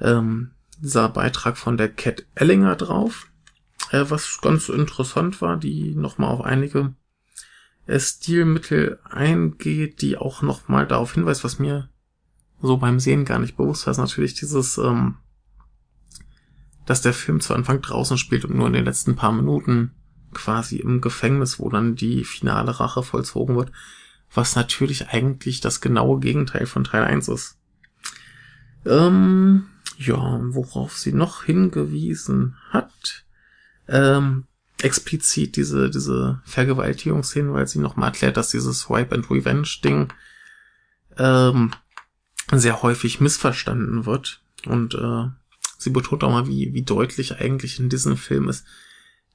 ähm, 0.00 0.50
dieser 0.78 1.08
Beitrag 1.08 1.56
von 1.56 1.76
der 1.76 1.88
Cat 1.88 2.24
Ellinger 2.34 2.76
drauf. 2.76 3.28
Äh, 3.90 4.04
was 4.08 4.40
ganz 4.40 4.68
interessant 4.68 5.40
war, 5.40 5.56
die 5.56 5.94
nochmal 5.94 6.30
auf 6.30 6.42
einige 6.42 6.94
äh, 7.86 8.00
Stilmittel 8.00 8.98
eingeht, 9.04 10.02
die 10.02 10.16
auch 10.16 10.42
nochmal 10.42 10.86
darauf 10.86 11.14
hinweist, 11.14 11.44
was 11.44 11.58
mir 11.58 11.88
so 12.60 12.76
beim 12.78 13.00
Sehen 13.00 13.24
gar 13.24 13.38
nicht 13.38 13.56
bewusst 13.56 13.86
war, 13.86 13.92
ist 13.92 13.98
natürlich 13.98 14.34
dieses, 14.34 14.78
ähm, 14.78 15.16
dass 16.86 17.02
der 17.02 17.12
Film 17.12 17.40
zu 17.40 17.54
Anfang 17.54 17.80
draußen 17.80 18.18
spielt 18.18 18.44
und 18.44 18.56
nur 18.56 18.66
in 18.66 18.72
den 18.72 18.84
letzten 18.84 19.16
paar 19.16 19.32
Minuten 19.32 19.92
quasi 20.32 20.76
im 20.76 21.00
Gefängnis, 21.00 21.58
wo 21.58 21.68
dann 21.68 21.96
die 21.96 22.24
finale 22.24 22.78
Rache 22.78 23.02
vollzogen 23.02 23.56
wird, 23.56 23.72
was 24.32 24.56
natürlich 24.56 25.08
eigentlich 25.08 25.60
das 25.60 25.80
genaue 25.80 26.20
Gegenteil 26.20 26.66
von 26.66 26.84
Teil 26.84 27.04
1 27.04 27.28
ist. 27.28 27.58
Ähm, 28.84 29.66
ja, 29.96 30.40
worauf 30.42 30.96
sie 30.96 31.12
noch 31.12 31.44
hingewiesen 31.44 32.56
hat, 32.70 33.25
ähm, 33.88 34.44
explizit 34.82 35.56
diese, 35.56 35.90
diese 35.90 36.40
Vergewaltigungsszenen, 36.44 37.52
weil 37.52 37.66
sie 37.66 37.78
nochmal 37.78 38.08
erklärt, 38.08 38.36
dass 38.36 38.50
dieses 38.50 38.80
Swipe 38.80 39.14
and 39.14 39.30
Revenge 39.30 39.68
Ding 39.82 40.12
ähm, 41.16 41.70
sehr 42.52 42.82
häufig 42.82 43.20
missverstanden 43.20 44.06
wird. 44.06 44.42
Und 44.66 44.94
äh, 44.94 45.28
sie 45.78 45.90
betont 45.90 46.24
auch 46.24 46.30
mal, 46.30 46.46
wie, 46.46 46.74
wie 46.74 46.82
deutlich 46.82 47.40
eigentlich 47.40 47.80
in 47.80 47.88
diesem 47.88 48.16
Film 48.16 48.48
ist, 48.48 48.66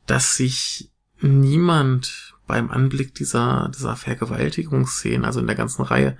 dass 0.06 0.36
sich 0.36 0.92
niemand 1.22 2.34
beim 2.48 2.70
Anblick 2.70 3.16
dieser, 3.16 3.72
dieser 3.74 3.96
Vergewaltigungsszenen, 3.96 5.26
also 5.26 5.40
in 5.40 5.48
der 5.48 5.56
ganzen 5.56 5.84
Reihe, 5.84 6.18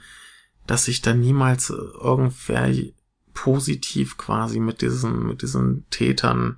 dass 0.68 0.86
sich 0.86 1.02
da 1.02 1.14
niemals 1.14 1.70
irgendwer 1.70 2.72
positiv 3.34 4.18
quasi 4.18 4.60
mit 4.60 4.82
diesen, 4.82 5.26
mit 5.26 5.42
diesen 5.42 5.90
Tätern 5.90 6.58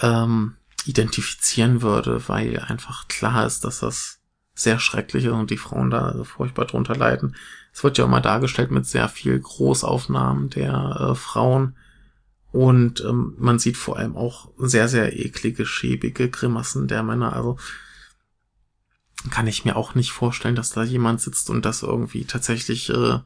ähm, 0.00 0.56
identifizieren 0.84 1.82
würde, 1.82 2.28
weil 2.28 2.58
einfach 2.60 3.08
klar 3.08 3.46
ist, 3.46 3.64
dass 3.64 3.80
das 3.80 4.20
sehr 4.54 4.78
schrecklich 4.78 5.24
ist 5.24 5.32
und 5.32 5.50
die 5.50 5.58
Frauen 5.58 5.90
da 5.90 6.24
furchtbar 6.24 6.64
drunter 6.64 6.96
leiden. 6.96 7.36
Es 7.72 7.84
wird 7.84 7.98
ja 7.98 8.04
immer 8.04 8.20
dargestellt 8.20 8.70
mit 8.70 8.86
sehr 8.86 9.08
viel 9.08 9.38
Großaufnahmen 9.38 10.50
der 10.50 11.10
äh, 11.10 11.14
Frauen 11.14 11.76
und 12.52 13.02
ähm, 13.02 13.34
man 13.36 13.58
sieht 13.58 13.76
vor 13.76 13.98
allem 13.98 14.16
auch 14.16 14.50
sehr, 14.56 14.88
sehr 14.88 15.14
eklige, 15.14 15.66
schäbige 15.66 16.30
Grimassen 16.30 16.88
der 16.88 17.02
Männer. 17.02 17.34
Also 17.34 17.58
kann 19.30 19.46
ich 19.46 19.66
mir 19.66 19.76
auch 19.76 19.94
nicht 19.94 20.12
vorstellen, 20.12 20.56
dass 20.56 20.70
da 20.70 20.82
jemand 20.82 21.20
sitzt 21.20 21.50
und 21.50 21.66
das 21.66 21.82
irgendwie 21.82 22.24
tatsächlich 22.24 22.88
äh, 22.88 23.18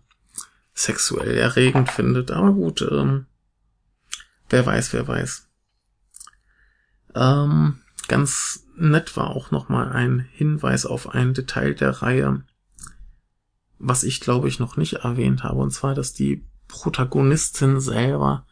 sexuell 0.74 1.37
erregend 1.37 1.90
findet. 1.90 2.33
Aber 2.33 2.52
gut, 2.52 2.83
ähm, 2.83 3.26
wer 4.48 4.66
weiß, 4.66 4.92
wer 4.94 5.06
weiß. 5.06 5.46
Ähm, 7.14 7.78
ganz 8.08 8.66
nett 8.76 9.16
war 9.16 9.30
auch 9.30 9.50
nochmal 9.50 9.90
ein 9.92 10.20
Hinweis 10.32 10.86
auf 10.86 11.10
ein 11.10 11.34
Detail 11.34 11.74
der 11.74 12.02
Reihe, 12.02 12.44
was 13.78 14.02
ich 14.02 14.20
glaube 14.20 14.48
ich 14.48 14.58
noch 14.58 14.76
nicht 14.76 14.94
erwähnt 14.94 15.42
habe, 15.42 15.60
und 15.60 15.70
zwar, 15.70 15.94
dass 15.94 16.12
die 16.12 16.44
Protagonistin 16.68 17.80
selber 17.80 18.46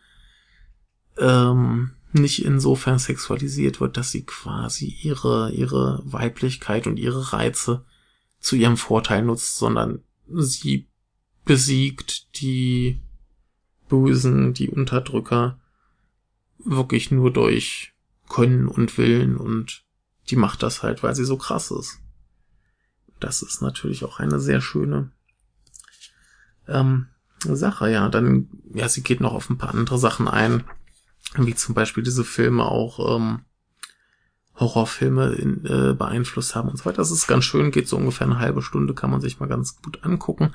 ähm, 1.19 1.93
nicht 2.13 2.45
insofern 2.45 2.99
sexualisiert 2.99 3.81
wird, 3.81 3.97
dass 3.97 4.11
sie 4.11 4.25
quasi 4.25 4.97
ihre, 5.03 5.51
ihre 5.53 6.01
Weiblichkeit 6.05 6.87
und 6.87 6.99
ihre 6.99 7.33
Reize 7.33 7.85
zu 8.41 8.57
ihrem 8.57 8.77
Vorteil 8.77 9.23
nutzt, 9.23 9.59
sondern 9.59 10.03
sie 10.27 10.89
besiegt 11.45 12.41
die 12.41 13.01
Bösen, 13.89 14.55
die 14.55 14.69
Unterdrücker 14.69 15.59
wirklich 16.59 17.11
nur 17.11 17.33
durch 17.33 17.95
Können 18.29 18.69
und 18.69 18.99
Willen 18.99 19.37
und 19.37 19.85
die 20.31 20.37
macht 20.37 20.63
das 20.63 20.83
halt, 20.83 21.03
weil 21.03 21.15
sie 21.15 21.25
so 21.25 21.37
krass 21.37 21.71
ist. 21.71 21.99
Das 23.21 23.43
ist 23.43 23.63
natürlich 23.63 24.05
auch 24.05 24.21
eine 24.21 24.39
sehr 24.39 24.61
schöne 24.61 25.11
ähm, 26.69 27.07
Sache, 27.41 27.91
ja. 27.91 28.09
Dann, 28.09 28.49
ja, 28.75 28.89
sie 28.89 29.03
geht 29.03 29.21
noch 29.21 29.33
auf 29.33 29.51
ein 29.51 29.59
paar 29.59 29.71
andere 29.71 29.99
Sachen 29.99 30.29
ein, 30.29 30.65
wie 31.37 31.55
zum 31.55 31.75
Beispiel 31.75 32.03
diese 32.03 32.25
Filme 32.25 32.65
auch 32.65 33.17
ähm, 33.17 33.41
Horrorfilme 34.57 35.33
in, 35.33 35.65
äh, 35.65 35.95
beeinflusst 35.95 36.55
haben 36.55 36.69
und 36.69 36.79
so 36.79 36.85
weiter. 36.85 36.99
Das 36.99 37.11
ist 37.11 37.27
ganz 37.27 37.45
schön, 37.45 37.71
geht 37.71 37.89
so 37.89 37.97
ungefähr 37.97 38.27
eine 38.27 38.39
halbe 38.39 38.63
Stunde, 38.63 38.95
kann 38.95 39.11
man 39.11 39.21
sich 39.21 39.41
mal 39.41 39.49
ganz 39.49 39.81
gut 39.81 40.05
angucken. 40.05 40.53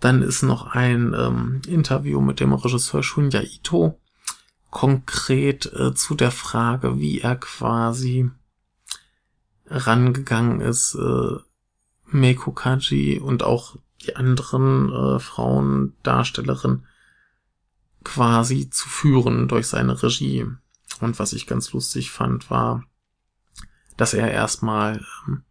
Dann 0.00 0.22
ist 0.22 0.42
noch 0.42 0.66
ein 0.66 1.14
ähm, 1.16 1.60
Interview 1.66 2.20
mit 2.20 2.40
dem 2.40 2.52
Regisseur 2.52 3.02
Shunya 3.02 3.42
Ito, 3.42 4.00
konkret 4.70 5.66
äh, 5.72 5.94
zu 5.94 6.14
der 6.14 6.30
Frage, 6.30 6.98
wie 6.98 7.20
er 7.20 7.36
quasi 7.36 8.30
rangegangen 9.66 10.60
ist, 10.60 10.94
äh, 10.94 11.36
Meiko 12.06 12.52
Kaji 12.52 13.20
und 13.20 13.42
auch 13.42 13.76
die 14.02 14.16
anderen 14.16 14.92
äh, 14.92 15.18
Frauendarstellerinnen 15.20 16.86
quasi 18.02 18.70
zu 18.70 18.88
führen 18.88 19.48
durch 19.48 19.68
seine 19.68 20.02
Regie. 20.02 20.46
Und 21.00 21.18
was 21.18 21.32
ich 21.32 21.46
ganz 21.46 21.72
lustig 21.72 22.10
fand, 22.10 22.50
war, 22.50 22.84
dass 23.96 24.14
er 24.14 24.30
erstmal 24.30 25.04
ähm, 25.26 25.42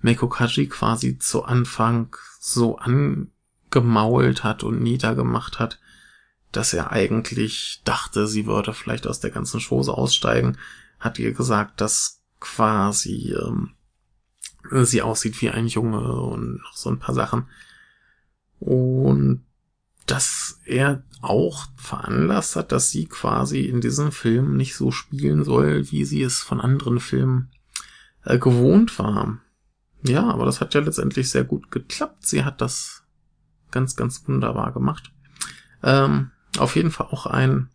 Meiko 0.00 0.28
Kaji 0.28 0.68
quasi 0.68 1.18
zu 1.18 1.44
Anfang 1.44 2.16
so 2.40 2.78
angemault 2.78 4.44
hat 4.44 4.62
und 4.62 4.80
niedergemacht 4.80 5.58
hat, 5.58 5.78
dass 6.52 6.72
er 6.72 6.92
eigentlich 6.92 7.82
dachte, 7.84 8.26
sie 8.26 8.46
würde 8.46 8.72
vielleicht 8.72 9.06
aus 9.06 9.20
der 9.20 9.30
ganzen 9.30 9.60
Chose 9.60 9.92
aussteigen, 9.92 10.56
hat 10.98 11.18
ihr 11.18 11.32
gesagt, 11.32 11.80
dass 11.80 12.20
quasi 12.40 13.34
ähm, 13.34 13.72
sie 14.84 15.02
aussieht 15.02 15.40
wie 15.40 15.50
ein 15.50 15.66
Junge 15.66 16.12
und 16.12 16.58
noch 16.62 16.76
so 16.76 16.90
ein 16.90 16.98
paar 16.98 17.14
Sachen. 17.14 17.46
Und 18.60 19.44
dass 20.06 20.60
er 20.64 21.02
auch 21.20 21.66
veranlasst 21.76 22.56
hat, 22.56 22.72
dass 22.72 22.90
sie 22.90 23.06
quasi 23.06 23.60
in 23.60 23.80
diesem 23.80 24.10
Film 24.10 24.56
nicht 24.56 24.74
so 24.74 24.90
spielen 24.90 25.44
soll, 25.44 25.90
wie 25.90 26.04
sie 26.04 26.22
es 26.22 26.38
von 26.38 26.60
anderen 26.60 26.98
Filmen 26.98 27.50
äh, 28.24 28.38
gewohnt 28.38 28.98
war. 28.98 29.38
Ja, 30.02 30.28
aber 30.28 30.46
das 30.46 30.60
hat 30.60 30.74
ja 30.74 30.80
letztendlich 30.80 31.30
sehr 31.30 31.44
gut 31.44 31.70
geklappt. 31.70 32.26
Sie 32.26 32.44
hat 32.44 32.60
das 32.60 33.02
ganz, 33.70 33.96
ganz 33.96 34.26
wunderbar 34.26 34.72
gemacht. 34.72 35.12
Ähm, 35.82 36.30
auf 36.58 36.76
jeden 36.76 36.90
Fall 36.90 37.08
auch 37.10 37.26
ein 37.26 37.70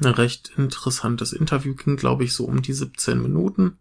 recht 0.00 0.52
interessantes 0.56 1.32
Interview, 1.32 1.74
ging 1.74 1.96
glaube 1.96 2.24
ich 2.24 2.34
so 2.34 2.44
um 2.44 2.62
die 2.62 2.72
17 2.72 3.20
Minuten. 3.20 3.78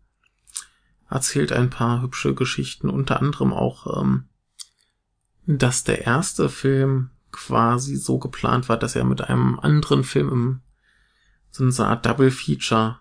Erzählt 1.10 1.52
ein 1.52 1.70
paar 1.70 2.02
hübsche 2.02 2.34
Geschichten, 2.34 2.90
unter 2.90 3.20
anderem 3.20 3.54
auch, 3.54 4.02
ähm, 4.02 4.26
dass 5.46 5.84
der 5.84 6.06
erste 6.06 6.50
Film 6.50 7.12
quasi 7.32 7.96
so 7.96 8.18
geplant 8.18 8.70
war, 8.70 8.78
dass 8.78 8.96
er 8.96 9.04
mit 9.04 9.22
einem 9.22 9.60
anderen 9.60 10.04
Film 10.04 10.30
im 10.30 10.62
so 11.52 11.64
eine 11.64 11.90
Art 11.90 12.06
Double 12.06 12.32
Feature 12.32 13.00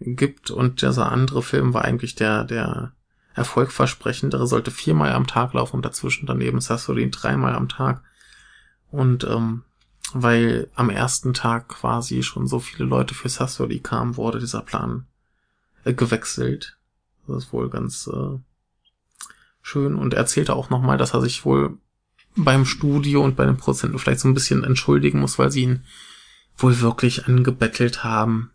gibt 0.00 0.50
und 0.50 0.82
dieser 0.82 1.10
andere 1.10 1.42
Film 1.42 1.72
war 1.72 1.84
eigentlich 1.84 2.14
der, 2.14 2.44
der 2.44 2.92
erfolgversprechendere, 3.34 4.46
sollte 4.46 4.70
viermal 4.70 5.12
am 5.12 5.26
Tag 5.26 5.54
laufen 5.54 5.76
und 5.76 5.84
dazwischen 5.84 6.26
daneben 6.26 6.60
Sassorin 6.60 7.10
dreimal 7.10 7.54
am 7.54 7.68
Tag. 7.68 8.02
Und 8.90 9.24
ähm, 9.24 9.64
weil 10.14 10.70
am 10.76 10.90
ersten 10.90 11.34
Tag 11.34 11.68
quasi 11.68 12.22
schon 12.22 12.46
so 12.46 12.60
viele 12.60 12.84
Leute 12.84 13.14
für 13.14 13.28
Sassoli 13.28 13.80
kamen, 13.80 14.16
wurde 14.16 14.38
dieser 14.38 14.62
Plan 14.62 15.06
äh, 15.84 15.92
gewechselt. 15.92 16.78
Das 17.26 17.44
ist 17.44 17.52
wohl 17.52 17.68
ganz 17.68 18.06
äh, 18.06 18.38
schön. 19.60 19.96
Und 19.96 20.14
er 20.14 20.20
erzählte 20.20 20.54
auch 20.54 20.70
nochmal, 20.70 20.98
dass 20.98 21.14
er 21.14 21.20
sich 21.20 21.44
wohl 21.44 21.78
beim 22.36 22.64
Studio 22.64 23.24
und 23.24 23.34
bei 23.34 23.44
den 23.44 23.56
Prozenten 23.56 23.98
vielleicht 23.98 24.20
so 24.20 24.28
ein 24.28 24.34
bisschen 24.34 24.62
entschuldigen 24.62 25.20
muss, 25.20 25.38
weil 25.38 25.50
sie 25.50 25.62
ihn 25.62 25.84
wohl 26.56 26.80
wirklich 26.80 27.26
angebettelt 27.26 28.04
haben, 28.04 28.52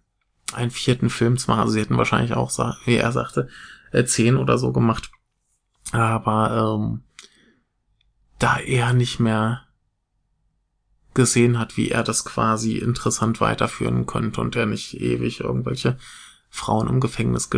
einen 0.53 0.71
vierten 0.71 1.09
Film 1.09 1.37
zu 1.37 1.51
machen. 1.51 1.61
Also 1.61 1.73
sie 1.73 1.81
hätten 1.81 1.97
wahrscheinlich 1.97 2.33
auch, 2.33 2.51
wie 2.85 2.95
er 2.95 3.11
sagte, 3.11 3.49
äh, 3.91 4.05
zehn 4.05 4.37
oder 4.37 4.57
so 4.57 4.71
gemacht. 4.71 5.11
Aber 5.91 6.79
ähm, 6.79 7.01
da 8.37 8.59
er 8.59 8.93
nicht 8.93 9.19
mehr 9.19 9.65
gesehen 11.19 11.59
hat, 11.59 11.75
wie 11.75 11.89
er 11.89 12.01
das 12.01 12.23
quasi 12.23 12.77
interessant 12.77 13.41
weiterführen 13.41 14.05
könnte 14.05 14.39
und 14.39 14.55
er 14.55 14.65
nicht 14.65 14.93
ewig 15.01 15.41
irgendwelche 15.41 15.97
Frauen 16.49 16.87
im 16.87 17.01
Gefängnis 17.01 17.49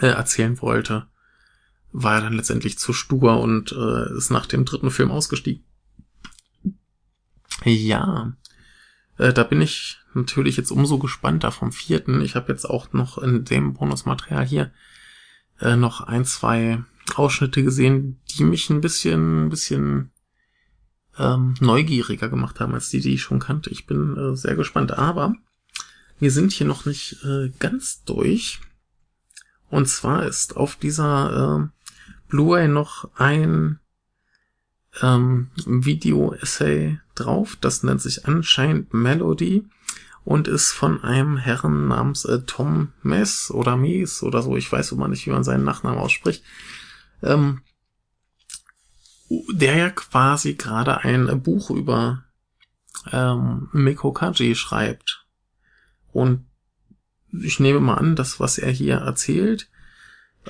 äh, 0.00 0.06
erzählen 0.08 0.60
wollte, 0.60 1.06
war 1.92 2.16
er 2.16 2.22
dann 2.22 2.32
letztendlich 2.32 2.80
zu 2.80 2.92
stur 2.92 3.40
und 3.40 3.70
äh, 3.70 4.16
ist 4.16 4.30
nach 4.30 4.46
dem 4.46 4.64
dritten 4.64 4.90
Film 4.90 5.12
ausgestiegen. 5.12 5.64
Ja, 7.64 8.32
äh, 9.16 9.32
da 9.32 9.44
bin 9.44 9.60
ich 9.60 9.98
natürlich 10.12 10.56
jetzt 10.56 10.72
umso 10.72 10.98
gespannter 10.98 11.52
vom 11.52 11.70
vierten. 11.70 12.22
Ich 12.22 12.34
habe 12.34 12.50
jetzt 12.50 12.64
auch 12.64 12.92
noch 12.92 13.18
in 13.18 13.44
dem 13.44 13.74
Bonusmaterial 13.74 14.44
hier 14.44 14.72
äh, 15.60 15.76
noch 15.76 16.00
ein, 16.00 16.24
zwei 16.24 16.82
Ausschnitte 17.14 17.62
gesehen, 17.62 18.20
die 18.32 18.42
mich 18.42 18.68
ein 18.68 18.80
bisschen, 18.80 19.46
ein 19.46 19.48
bisschen 19.48 20.10
ähm, 21.18 21.54
neugieriger 21.60 22.28
gemacht 22.28 22.60
haben 22.60 22.74
als 22.74 22.88
die, 22.88 23.00
die 23.00 23.14
ich 23.14 23.22
schon 23.22 23.40
kannte. 23.40 23.70
Ich 23.70 23.86
bin 23.86 24.16
äh, 24.16 24.36
sehr 24.36 24.56
gespannt. 24.56 24.92
Aber 24.92 25.34
wir 26.18 26.30
sind 26.30 26.52
hier 26.52 26.66
noch 26.66 26.84
nicht 26.84 27.24
äh, 27.24 27.50
ganz 27.58 28.04
durch. 28.04 28.60
Und 29.68 29.88
zwar 29.88 30.26
ist 30.26 30.56
auf 30.56 30.76
dieser 30.76 31.70
äh, 31.70 31.88
Blu-ray 32.28 32.68
noch 32.68 33.10
ein 33.16 33.78
ähm, 35.02 35.50
Video-Essay 35.66 36.98
drauf. 37.14 37.56
Das 37.60 37.82
nennt 37.82 38.02
sich 38.02 38.26
Unchained 38.26 38.92
Melody 38.92 39.66
und 40.24 40.48
ist 40.48 40.72
von 40.72 41.02
einem 41.02 41.36
Herren 41.36 41.88
namens 41.88 42.24
äh, 42.24 42.40
Tom 42.46 42.92
Mess 43.02 43.50
oder 43.50 43.76
Mies 43.76 44.22
oder 44.22 44.42
so. 44.42 44.56
Ich 44.56 44.70
weiß 44.70 44.92
immer 44.92 45.08
nicht, 45.08 45.26
wie 45.26 45.30
man 45.30 45.44
seinen 45.44 45.64
Nachnamen 45.64 45.98
ausspricht. 45.98 46.44
Ähm, 47.22 47.62
der 49.30 49.76
ja 49.76 49.90
quasi 49.90 50.54
gerade 50.54 50.98
ein 50.98 51.42
Buch 51.42 51.70
über 51.70 52.24
ähm, 53.12 53.68
Miko 53.72 54.12
Kaji 54.12 54.54
schreibt. 54.54 55.24
Und 56.12 56.46
ich 57.32 57.60
nehme 57.60 57.80
mal 57.80 57.94
an, 57.94 58.16
das, 58.16 58.40
was 58.40 58.58
er 58.58 58.72
hier 58.72 58.96
erzählt, 58.96 59.70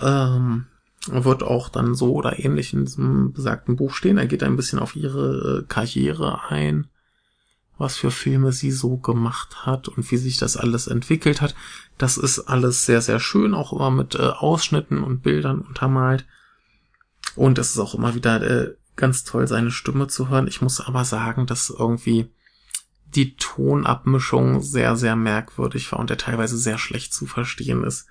ähm, 0.00 0.66
wird 1.06 1.42
auch 1.42 1.68
dann 1.68 1.94
so 1.94 2.14
oder 2.14 2.38
ähnlich 2.38 2.72
in 2.72 2.86
diesem 2.86 3.32
besagten 3.32 3.76
Buch 3.76 3.94
stehen. 3.94 4.18
Er 4.18 4.26
geht 4.26 4.42
ein 4.42 4.56
bisschen 4.56 4.78
auf 4.78 4.96
ihre 4.96 5.60
äh, 5.60 5.66
Karriere 5.66 6.48
ein, 6.48 6.86
was 7.76 7.96
für 7.96 8.10
Filme 8.10 8.52
sie 8.52 8.70
so 8.70 8.96
gemacht 8.96 9.66
hat 9.66 9.88
und 9.88 10.10
wie 10.10 10.16
sich 10.16 10.38
das 10.38 10.56
alles 10.56 10.86
entwickelt 10.86 11.40
hat. 11.42 11.54
Das 11.98 12.16
ist 12.16 12.40
alles 12.40 12.86
sehr, 12.86 13.02
sehr 13.02 13.20
schön, 13.20 13.54
auch 13.54 13.72
immer 13.72 13.90
mit 13.90 14.14
äh, 14.14 14.22
Ausschnitten 14.22 15.02
und 15.02 15.22
Bildern 15.22 15.60
untermalt. 15.60 16.26
Und 17.36 17.58
es 17.58 17.70
ist 17.70 17.78
auch 17.78 17.94
immer 17.94 18.14
wieder 18.14 18.42
äh, 18.42 18.74
ganz 18.96 19.24
toll, 19.24 19.46
seine 19.48 19.70
Stimme 19.70 20.08
zu 20.08 20.28
hören. 20.28 20.48
Ich 20.48 20.60
muss 20.60 20.80
aber 20.80 21.04
sagen, 21.04 21.46
dass 21.46 21.70
irgendwie 21.70 22.30
die 23.06 23.36
Tonabmischung 23.36 24.62
sehr, 24.62 24.96
sehr 24.96 25.16
merkwürdig 25.16 25.90
war 25.92 25.98
und 25.98 26.10
der 26.10 26.18
teilweise 26.18 26.56
sehr 26.56 26.78
schlecht 26.78 27.12
zu 27.12 27.26
verstehen 27.26 27.84
ist 27.84 28.06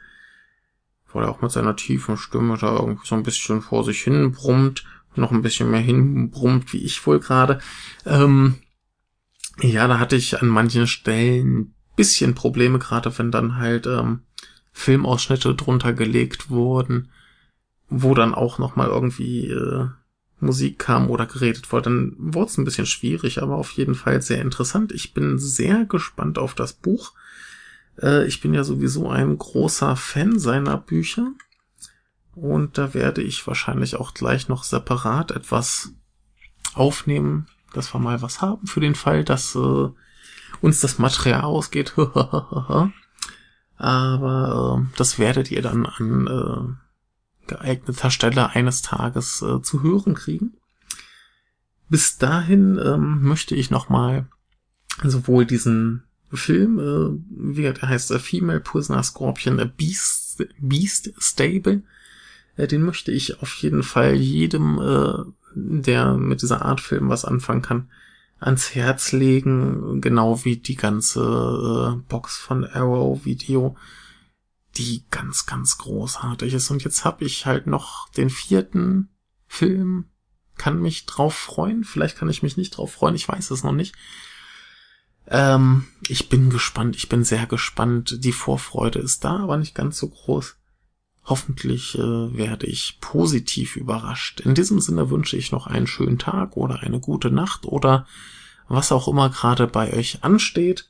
weil 1.13 1.23
er 1.23 1.29
auch 1.29 1.41
mit 1.41 1.51
seiner 1.51 1.75
tiefen 1.75 2.17
Stimme 2.17 2.57
da 2.57 2.75
irgendwie 2.77 3.05
so 3.05 3.15
ein 3.15 3.23
bisschen 3.23 3.61
vor 3.61 3.83
sich 3.83 4.01
hin 4.01 4.31
brummt, 4.31 4.83
noch 5.15 5.31
ein 5.31 5.41
bisschen 5.41 5.69
mehr 5.71 5.81
hinbrummt, 5.81 6.71
wie 6.73 6.77
ich 6.77 7.05
wohl 7.05 7.19
gerade. 7.19 7.59
Ähm, 8.05 8.55
ja, 9.61 9.87
da 9.87 9.99
hatte 9.99 10.15
ich 10.15 10.41
an 10.41 10.47
manchen 10.47 10.87
Stellen 10.87 11.73
bisschen 11.95 12.35
Probleme, 12.35 12.79
gerade 12.79 13.17
wenn 13.17 13.31
dann 13.31 13.57
halt 13.57 13.85
ähm, 13.85 14.21
Filmausschnitte 14.71 15.55
drunter 15.55 15.91
gelegt 15.93 16.49
wurden, 16.49 17.11
wo 17.89 18.13
dann 18.13 18.33
auch 18.33 18.59
noch 18.59 18.75
mal 18.75 18.87
irgendwie 18.87 19.47
äh, 19.47 19.87
Musik 20.39 20.79
kam 20.79 21.09
oder 21.09 21.25
geredet 21.25 21.71
wurde, 21.71 21.89
dann 21.89 22.15
wurde 22.17 22.51
es 22.51 22.57
ein 22.57 22.65
bisschen 22.65 22.85
schwierig, 22.85 23.41
aber 23.41 23.57
auf 23.57 23.71
jeden 23.71 23.95
Fall 23.95 24.21
sehr 24.21 24.41
interessant. 24.41 24.91
Ich 24.91 25.13
bin 25.13 25.37
sehr 25.37 25.85
gespannt 25.85 26.37
auf 26.37 26.53
das 26.53 26.73
Buch. 26.73 27.13
Äh, 28.01 28.25
ich 28.25 28.41
bin 28.41 28.53
ja 28.53 28.63
sowieso 28.63 29.09
ein 29.09 29.37
großer 29.37 29.95
Fan 29.95 30.39
seiner 30.39 30.77
Bücher. 30.77 31.31
Und 32.35 32.77
da 32.77 32.93
werde 32.93 33.21
ich 33.21 33.45
wahrscheinlich 33.47 33.97
auch 33.97 34.13
gleich 34.13 34.47
noch 34.47 34.63
separat 34.63 35.31
etwas 35.31 35.91
aufnehmen, 36.73 37.47
dass 37.73 37.93
wir 37.93 37.99
mal 37.99 38.21
was 38.21 38.41
haben 38.41 38.65
für 38.65 38.79
den 38.79 38.95
Fall, 38.95 39.25
dass 39.25 39.55
äh, 39.55 39.89
uns 40.61 40.79
das 40.79 40.99
Material 40.99 41.41
ausgeht. 41.41 41.95
Aber 43.77 44.79
äh, 44.79 44.85
das 44.97 45.19
werdet 45.19 45.51
ihr 45.51 45.61
dann 45.61 45.85
an 45.85 46.27
äh, 46.27 46.88
geeigneter 47.49 48.11
Stelle 48.11 48.51
eines 48.51 48.81
Tages 48.81 49.41
äh, 49.41 49.61
zu 49.61 49.83
hören 49.83 50.13
kriegen. 50.13 50.53
Bis 51.89 52.17
dahin 52.17 52.79
ähm, 52.83 53.23
möchte 53.23 53.55
ich 53.55 53.71
nochmal 53.71 54.27
sowohl 55.03 55.45
diesen 55.45 56.03
Film, 56.31 56.79
äh, 56.79 57.19
wie 57.29 57.63
er 57.63 57.81
heißt, 57.81 58.11
A 58.11 58.19
Female 58.19 58.59
Prisoner 58.59 59.03
Scorpion, 59.03 59.59
A 59.59 59.65
Beast, 59.65 60.45
Beast 60.59 61.11
Stable. 61.17 61.81
Äh, 62.55 62.67
den 62.67 62.83
möchte 62.83 63.11
ich 63.11 63.41
auf 63.41 63.53
jeden 63.55 63.83
Fall 63.83 64.15
jedem, 64.15 64.79
äh, 64.79 65.23
der 65.55 66.13
mit 66.15 66.43
dieser 66.43 66.63
Art 66.63 66.79
Film 66.79 67.09
was 67.09 67.25
anfangen 67.25 67.63
kann, 67.63 67.89
ans 68.39 68.75
Herz 68.75 69.11
legen, 69.11 69.99
genau 69.99 70.45
wie 70.45 70.57
die 70.57 70.75
ganze 70.75 71.19
äh, 71.19 72.01
Box 72.07 72.37
von 72.37 72.65
Arrow 72.65 73.25
Video, 73.25 73.75
die 74.77 75.03
ganz, 75.11 75.45
ganz 75.45 75.77
großartig 75.77 76.53
ist. 76.53 76.69
Und 76.69 76.83
jetzt 76.83 77.05
habe 77.05 77.25
ich 77.25 77.45
halt 77.45 77.67
noch 77.67 78.09
den 78.09 78.29
vierten 78.29 79.09
Film, 79.47 80.05
kann 80.57 80.81
mich 80.81 81.05
drauf 81.05 81.33
freuen, 81.33 81.83
vielleicht 81.83 82.17
kann 82.17 82.29
ich 82.29 82.43
mich 82.43 82.57
nicht 82.57 82.71
drauf 82.71 82.91
freuen, 82.91 83.15
ich 83.15 83.27
weiß 83.27 83.51
es 83.51 83.63
noch 83.63 83.71
nicht. 83.71 83.95
Ähm, 85.27 85.85
ich 86.07 86.29
bin 86.29 86.49
gespannt, 86.49 86.95
ich 86.95 87.07
bin 87.07 87.23
sehr 87.23 87.45
gespannt. 87.45 88.23
Die 88.23 88.31
Vorfreude 88.31 88.99
ist 88.99 89.23
da, 89.23 89.37
aber 89.37 89.57
nicht 89.57 89.75
ganz 89.75 89.97
so 89.97 90.09
groß. 90.09 90.55
Hoffentlich 91.25 91.95
äh, 91.95 92.01
werde 92.01 92.65
ich 92.65 92.97
positiv 92.99 93.75
überrascht. 93.75 94.39
In 94.39 94.55
diesem 94.55 94.79
Sinne 94.79 95.11
wünsche 95.11 95.37
ich 95.37 95.51
noch 95.51 95.67
einen 95.67 95.85
schönen 95.85 96.17
Tag 96.17 96.57
oder 96.57 96.79
eine 96.79 96.99
gute 96.99 97.29
Nacht 97.29 97.65
oder 97.65 98.07
was 98.67 98.91
auch 98.91 99.07
immer 99.07 99.29
gerade 99.29 99.67
bei 99.67 99.93
euch 99.93 100.23
ansteht. 100.23 100.89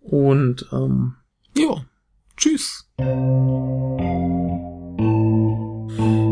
Und 0.00 0.66
ähm, 0.72 1.14
ja, 1.56 1.84
tschüss. 2.42 2.88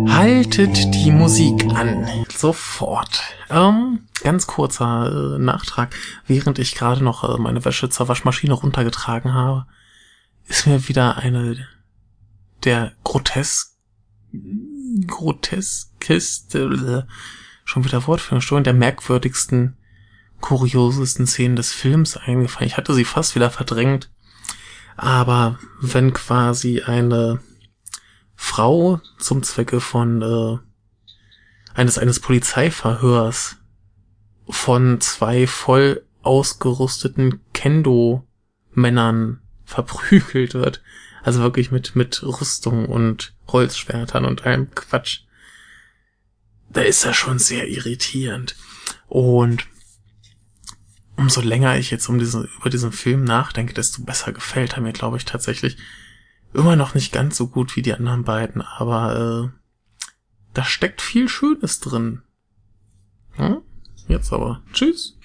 Haltet 0.09 0.95
die 0.95 1.13
Musik 1.13 1.65
an. 1.75 2.07
Sofort. 2.37 3.23
Ähm, 3.49 4.01
ganz 4.23 4.47
kurzer 4.47 5.37
äh, 5.37 5.39
Nachtrag. 5.39 5.95
Während 6.27 6.59
ich 6.59 6.75
gerade 6.75 7.05
noch 7.05 7.23
äh, 7.23 7.41
meine 7.41 7.65
Wäsche 7.65 7.91
zur 7.91 8.09
Waschmaschine 8.09 8.55
runtergetragen 8.55 9.35
habe, 9.35 9.67
ist 10.49 10.67
mir 10.67 10.89
wieder 10.89 11.17
eine 11.17 11.67
der 12.65 12.93
grotesk 13.05 13.77
groteskeste 15.07 17.07
äh, 17.09 17.13
schon 17.65 17.85
wieder 17.85 18.07
Wortführungsstörung 18.07 18.65
der 18.65 18.75
merkwürdigsten 18.75 19.77
kuriosesten 20.41 21.27
Szenen 21.27 21.57
des 21.57 21.73
Films 21.73 22.17
eingefallen. 22.17 22.67
Ich 22.67 22.77
hatte 22.77 22.95
sie 22.95 23.05
fast 23.05 23.35
wieder 23.35 23.51
verdrängt. 23.51 24.11
Aber 25.03 25.59
wenn 25.81 26.13
quasi 26.13 26.83
eine 26.83 27.41
Frau 28.37 29.01
zum 29.19 29.43
Zwecke 29.43 29.81
von 29.81 30.21
äh, 30.21 30.59
eines 31.73 31.97
eines 31.97 32.21
Polizeiverhörs 32.21 33.57
von 34.47 35.01
zwei 35.01 35.47
voll 35.47 36.05
ausgerüsteten 36.21 37.41
Kendo-Männern 37.55 39.41
verprügelt 39.65 40.53
wird. 40.53 40.83
Also 41.23 41.41
wirklich 41.41 41.71
mit, 41.71 41.97
mit 41.97 42.23
Rüstung 42.23 42.85
und 42.85 43.33
Holzschwertern 43.49 44.27
und 44.27 44.45
allem 44.45 44.71
Quatsch. 44.75 45.21
Da 46.69 46.83
ist 46.83 47.07
er 47.07 47.15
schon 47.15 47.39
sehr 47.39 47.69
irritierend. 47.69 48.55
Und 49.09 49.67
umso 51.21 51.43
länger 51.43 51.77
ich 51.77 51.91
jetzt 51.91 52.09
um 52.09 52.19
diesen, 52.19 52.49
über 52.59 52.71
diesen 52.71 52.93
Film 52.93 53.25
nachdenke, 53.25 53.75
desto 53.75 54.03
besser 54.03 54.33
gefällt 54.33 54.73
er 54.73 54.81
mir, 54.81 54.93
glaube 54.93 55.19
ich, 55.19 55.27
tatsächlich. 55.27 55.77
Immer 56.55 56.77
noch 56.77 56.95
nicht 56.95 57.13
ganz 57.13 57.37
so 57.37 57.47
gut 57.47 57.77
wie 57.77 57.83
die 57.83 57.93
anderen 57.93 58.25
beiden, 58.25 58.63
aber 58.63 59.51
äh, 59.51 59.59
da 60.55 60.65
steckt 60.65 61.03
viel 61.03 61.29
Schönes 61.29 61.79
drin. 61.79 62.23
Hm? 63.33 63.59
Jetzt 64.09 64.33
aber. 64.33 64.63
Tschüss. 64.73 65.19